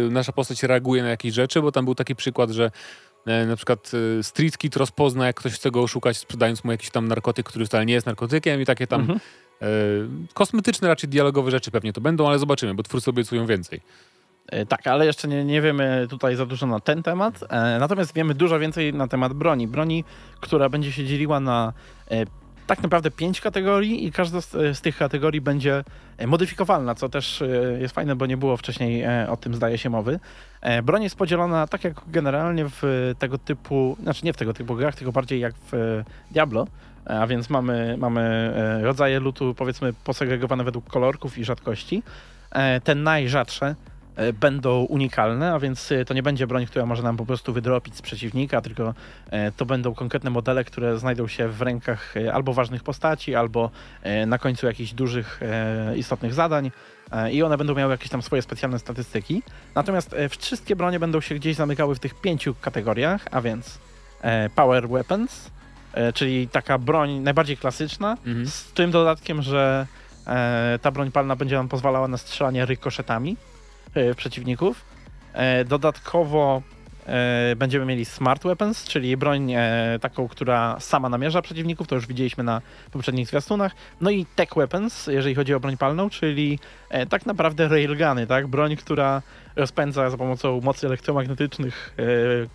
[0.10, 2.72] nasza postać reaguje na jakieś rzeczy, bo tam był taki przykład, że
[3.47, 3.91] na przykład
[4.22, 7.86] Street Kid rozpozna, jak ktoś chce go oszukać, sprzedając mu jakiś tam narkotyk, który wcale
[7.86, 9.20] nie jest narkotykiem i takie tam Mhm.
[10.34, 13.82] kosmetyczne, raczej dialogowe rzeczy pewnie to będą, ale zobaczymy, bo twórcy obiecują więcej.
[14.50, 17.43] E, Tak, ale jeszcze nie, nie wiemy tutaj za dużo na ten temat.
[17.50, 19.68] E, natomiast wiemy dużo więcej na temat broni.
[19.68, 20.04] Broni,
[20.39, 21.74] która będzie się dzieliła na
[22.12, 22.26] e,
[22.68, 25.84] tak naprawdę pięć kategorii i każda z, tych kategorii będzie
[26.28, 27.43] modyfikowalna, co też
[27.80, 30.20] jest fajne, bo nie było wcześniej o tym zdaje się mowy.
[30.84, 34.96] Broń jest podzielona tak jak generalnie w tego typu, znaczy nie w tego typu grach,
[34.96, 36.68] tylko bardziej jak w Diablo,
[37.06, 42.04] a więc mamy, mamy rodzaje lutu powiedzmy posegregowane według kolorków i rzadkości.
[42.84, 43.76] Te najrzadsze
[44.34, 47.95] będą unikalne, a więc e, to nie będzie broń, która może nam po prostu wydropić
[47.95, 48.93] z przeciwnika, tylko
[49.30, 53.72] e, to będą konkretne modele, które znajdą się w rękach e, albo ważnych postaci, albo
[54.03, 56.72] e, na końcu jakichś dużych, e, istotnych zadań
[57.11, 59.43] e, i one będą miały jakieś tam swoje specjalne statystyki.
[59.76, 63.80] Natomiast e, wszystkie bronie będą się gdzieś zamykały w tych pięciu kategoriach, a więc
[64.22, 65.51] e, Power Weapons,
[65.93, 68.47] e, czyli taka broń najbardziej klasyczna, Mhm.
[68.47, 69.88] z tym dodatkiem, że
[70.28, 73.55] e, ta broń palna będzie nam pozwalała na strzelanie rykoszetami e,
[74.16, 74.86] przeciwników.
[75.34, 76.62] E, dodatkowo
[77.06, 82.08] e, będziemy mieli smart weapons, czyli broń e, taką, która sama namierza przeciwników, to już
[82.08, 83.76] widzieliśmy na poprzednich zwiastunach.
[84.02, 88.48] No i tech weapons, jeżeli chodzi o broń palną, czyli e, tak naprawdę railguny, tak?
[88.48, 89.22] Broń, która
[89.56, 92.04] rozpędza za pomocą mocy elektromagnetycznych e,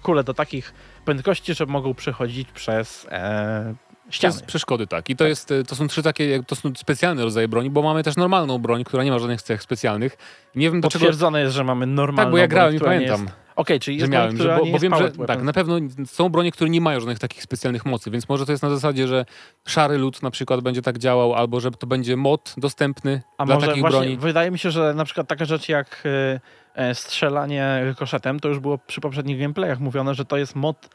[0.02, 0.74] kule do takich
[1.04, 3.74] prędkości, że mogą przechodzić przez e,
[4.10, 4.32] ściany.
[4.34, 5.10] Przez przeszkody, tak.
[5.10, 8.02] I to, jest, e, to są trzy takie, to są specjalne rodzaje broni, bo mamy
[8.02, 10.16] też normalną broń, która nie ma żadnych cech specjalnych.
[10.54, 11.04] Nie wiem dlaczego...
[11.04, 13.34] Potwierdzone jest, że mamy normalną Tak, bo ja broń, grałem i pamiętam, Jest...
[13.56, 16.28] Okej, czyli że jest miałem, broń, że, bo, bo wiem, że tak, na pewno są
[16.28, 19.24] bronie, które nie mają żadnych takich specjalnych mocy, więc może to jest na zasadzie, że
[19.66, 23.54] szary lód na przykład będzie tak działał, albo że to będzie mod dostępny A dla
[23.54, 24.16] może takich właśnie, broni.
[24.16, 26.40] wydaje mi się, że na przykład taka rzecz jak e,
[26.74, 30.88] e, strzelanie rykoszetem, to już było przy poprzednich gameplayach mówione, że to jest mod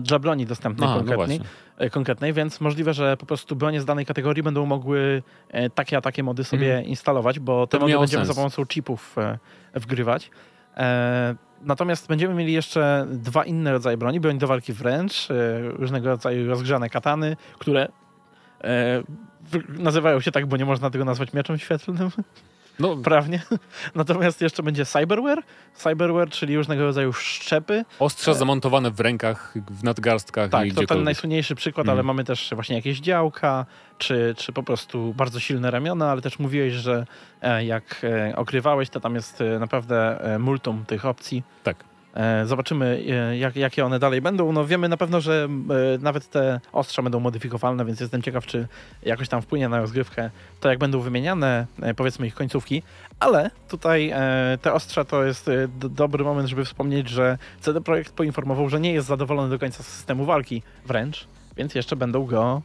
[0.00, 1.40] dla broni dostępnej Aha, no konkretnej,
[1.78, 5.96] e, konkretnej, więc możliwe, że po prostu bronie z danej kategorii będą mogły e, takie
[5.96, 6.84] a takie mody sobie Mhm.
[6.86, 8.28] instalować, bo te mody będziemy sens.
[8.36, 9.38] za pomocą chipów e,
[9.74, 10.30] wgrywać.
[10.76, 14.20] E, Natomiast będziemy mieli jeszcze dwa inne rodzaje broni.
[14.20, 17.88] Broń do walki wręcz, e, różnego rodzaju rozgrzane katany, które
[18.64, 19.02] e,
[19.68, 22.10] nazywają się tak, bo nie można tego nazwać mieczem świetlnym
[22.80, 23.42] No, prawnie.
[23.94, 25.42] Natomiast jeszcze będzie cyberware.
[25.74, 27.84] Cyberware, czyli różnego rodzaju szczepy.
[27.98, 31.98] ostrza zamontowane w rękach, w nadgarstkach i Tak, to ten najsłynniejszy przykład, Mhm.
[31.98, 33.66] ale mamy też właśnie jakieś działka,
[33.98, 37.06] czy, czy po prostu bardzo silne ramiona, ale też mówiłeś, że
[37.42, 41.42] e, jak e, okrywałeś, to tam jest e, naprawdę multum tych opcji.
[41.64, 41.89] Tak.
[42.14, 44.52] E, Zobaczymy, e, jak, jakie one dalej będą.
[44.52, 45.48] No wiemy na pewno, że
[45.94, 48.68] e, nawet te ostrza będą modyfikowalne, więc jestem ciekaw, czy
[49.02, 50.30] jakoś tam wpłynie na rozgrywkę
[50.60, 52.82] to, jak będą wymieniane, powiedzmy, ich końcówki.
[53.20, 54.12] Ale tutaj
[54.62, 59.08] te ostrza to jest dobry moment, żeby wspomnieć, że CD Projekt poinformował, że nie jest
[59.08, 62.62] zadowolony do końca z systemu walki wręcz, więc jeszcze będą go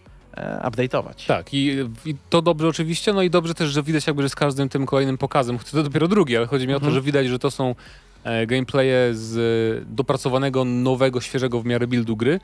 [0.64, 1.28] update'ować.
[1.28, 1.76] Tak, i,
[2.06, 4.86] i to dobrze oczywiście, no i dobrze też, że widać jakby, że z każdym tym
[4.86, 6.94] kolejnym pokazem, to dopiero drugi, ale chodzi mi o to, Mhm.
[6.94, 7.76] że widać, że to są
[8.48, 9.38] gameplaye z
[9.82, 12.40] e, dopracowanego, nowego, świeżego w miarę buildu gry,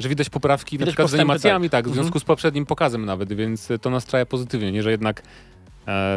[0.00, 2.02] że widać poprawki na Widać przykład z animacjami, tak, w Mhm.
[2.04, 5.22] związku z poprzednim pokazem nawet, więc e, to nastraja pozytywnie, nie, że jednak e,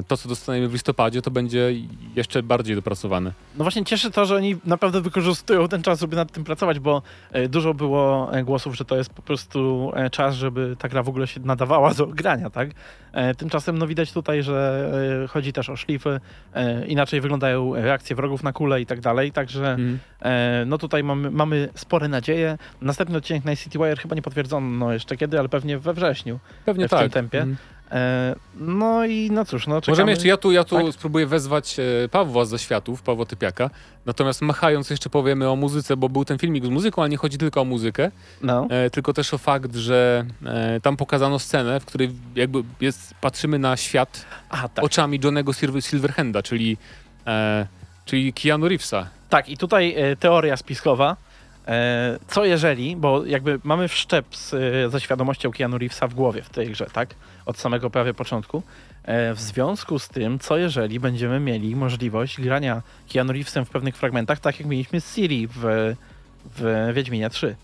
[0.07, 1.73] to, co dostaniemy w listopadzie, to będzie
[2.15, 3.33] jeszcze bardziej dopracowane.
[3.57, 7.01] No właśnie cieszy to, że oni naprawdę wykorzystują ten czas, żeby nad tym pracować, bo
[7.31, 11.03] e, dużo było e, głosów, że to jest po prostu e, czas, żeby ta gra
[11.03, 12.69] w ogóle się nadawała do grania, tak?
[13.11, 14.89] E, Tymczasem no widać tutaj, że
[15.23, 16.19] e, chodzi też o szlify,
[16.53, 19.77] e, inaczej wyglądają reakcje wrogów na kule i tak dalej, także
[20.21, 22.57] e, no tutaj mamy, mamy spore nadzieje.
[22.81, 26.39] Następny odcinek na Citywire chyba nie potwierdzono jeszcze kiedy, ale pewnie we wrześniu.
[26.65, 27.11] Pewnie w tym tak.
[27.11, 27.41] tempie.
[27.41, 27.57] Mhm.
[27.91, 29.91] E, No i no cóż, no czekamy.
[29.93, 30.93] Możemy jeszcze, ja tu, ja tu Tak.
[30.93, 33.69] spróbuję wezwać e, Pawła ze światów, Pawła Typiaka.
[34.05, 37.37] Natomiast machając jeszcze powiemy o muzyce, bo był ten filmik z muzyką, ale nie chodzi
[37.37, 38.11] tylko o muzykę,
[38.41, 38.67] No.
[38.69, 43.59] e, tylko też o fakt, że e, tam pokazano scenę, w której jakby jest, patrzymy
[43.59, 44.85] na świat A, tak.
[44.85, 46.77] oczami Johnego Silver, Silverhanda, czyli,
[47.27, 47.67] e,
[48.05, 49.07] czyli Keanu Reevesa.
[49.29, 51.15] Tak, i tutaj teoria spiskowa.
[51.67, 56.41] E, co jeżeli, bo jakby mamy wszczep z, e, ze świadomością Keanu Reevesa w głowie
[56.41, 57.15] w tej grze, tak?
[57.45, 58.63] Od samego prawie początku.
[59.03, 62.81] E, w związku z tym, co jeżeli będziemy mieli możliwość grania
[63.13, 65.95] Keanu Reevesem w pewnych fragmentach, tak jak mieliśmy z Siri w,
[66.57, 67.55] w Wiedźminie 3.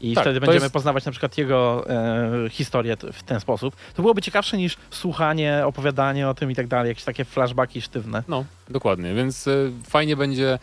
[0.00, 3.76] I Tak, wtedy będziemy jest- poznawać na przykład jego e, historię w ten sposób.
[3.94, 8.22] To byłoby ciekawsze niż słuchanie, opowiadanie o tym i tak dalej, jakieś takie flashbacki sztywne.
[8.28, 9.52] No, dokładnie, więc e,
[9.88, 10.58] fajnie będzie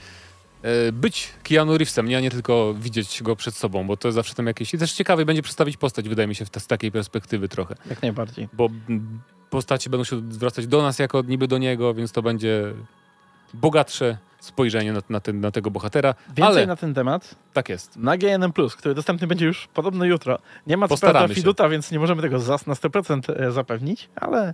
[0.94, 4.36] być Keanu Reevesem, nie, a nie tylko widzieć go przed sobą, bo to jest zawsze
[4.36, 4.74] tam jakieś...
[4.74, 7.76] I też ciekawie będzie przedstawić postać, wydaje mi się, z takiej perspektywy trochę.
[7.90, 8.50] Jak najbardziej.
[8.54, 12.74] bo mm, postaci będą się zwracać do nas jako niby do niego, więc to będzie
[13.54, 16.16] bogatsze spojrzenie na, na, ten, na tego bohatera.
[16.28, 17.98] Więcej Ale na ten temat tak jest.
[17.98, 20.40] na GNM+, który dostępny będzie już podobno jutro.
[20.68, 21.28] Nie ma co prawda.
[21.28, 24.54] Fiduta, więc nie możemy tego zas na 100% zapewnić, ale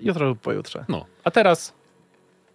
[0.00, 0.84] jutro lub pojutrze.
[0.88, 1.72] No, a teraz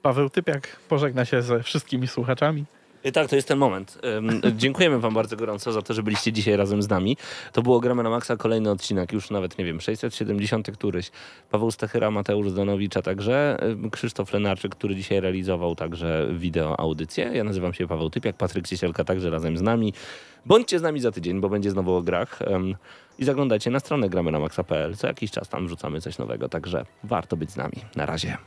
[0.02, 2.66] Paweł Typiak pożegna się ze wszystkimi słuchaczami.
[3.04, 3.99] I tak, to jest ten moment.
[4.56, 7.18] Dziękujemy wam bardzo gorąco za to, że byliście dzisiaj razem z nami.
[7.51, 11.12] To było Gramy na Maxa, kolejny odcinek, już nawet, nie wiem, 670 któryś.
[11.51, 13.58] Paweł Stachyra, Mateusz Zdanowicz, a także
[13.91, 17.32] Krzysztof Lenarczyk, który dzisiaj realizował także wideo audycję.
[17.34, 19.93] Ja nazywam się Paweł Typiak, Patryk Ciesielka także razem z nami.
[20.45, 22.39] Bądźcie z nami za tydzień, bo będzie znowu o grach.
[23.20, 24.95] I zaglądajcie na stronę gramy na maxa.pl.
[24.95, 27.76] Co jakiś czas tam wrzucamy coś nowego, także warto być z nami.
[27.95, 28.38] Na razie.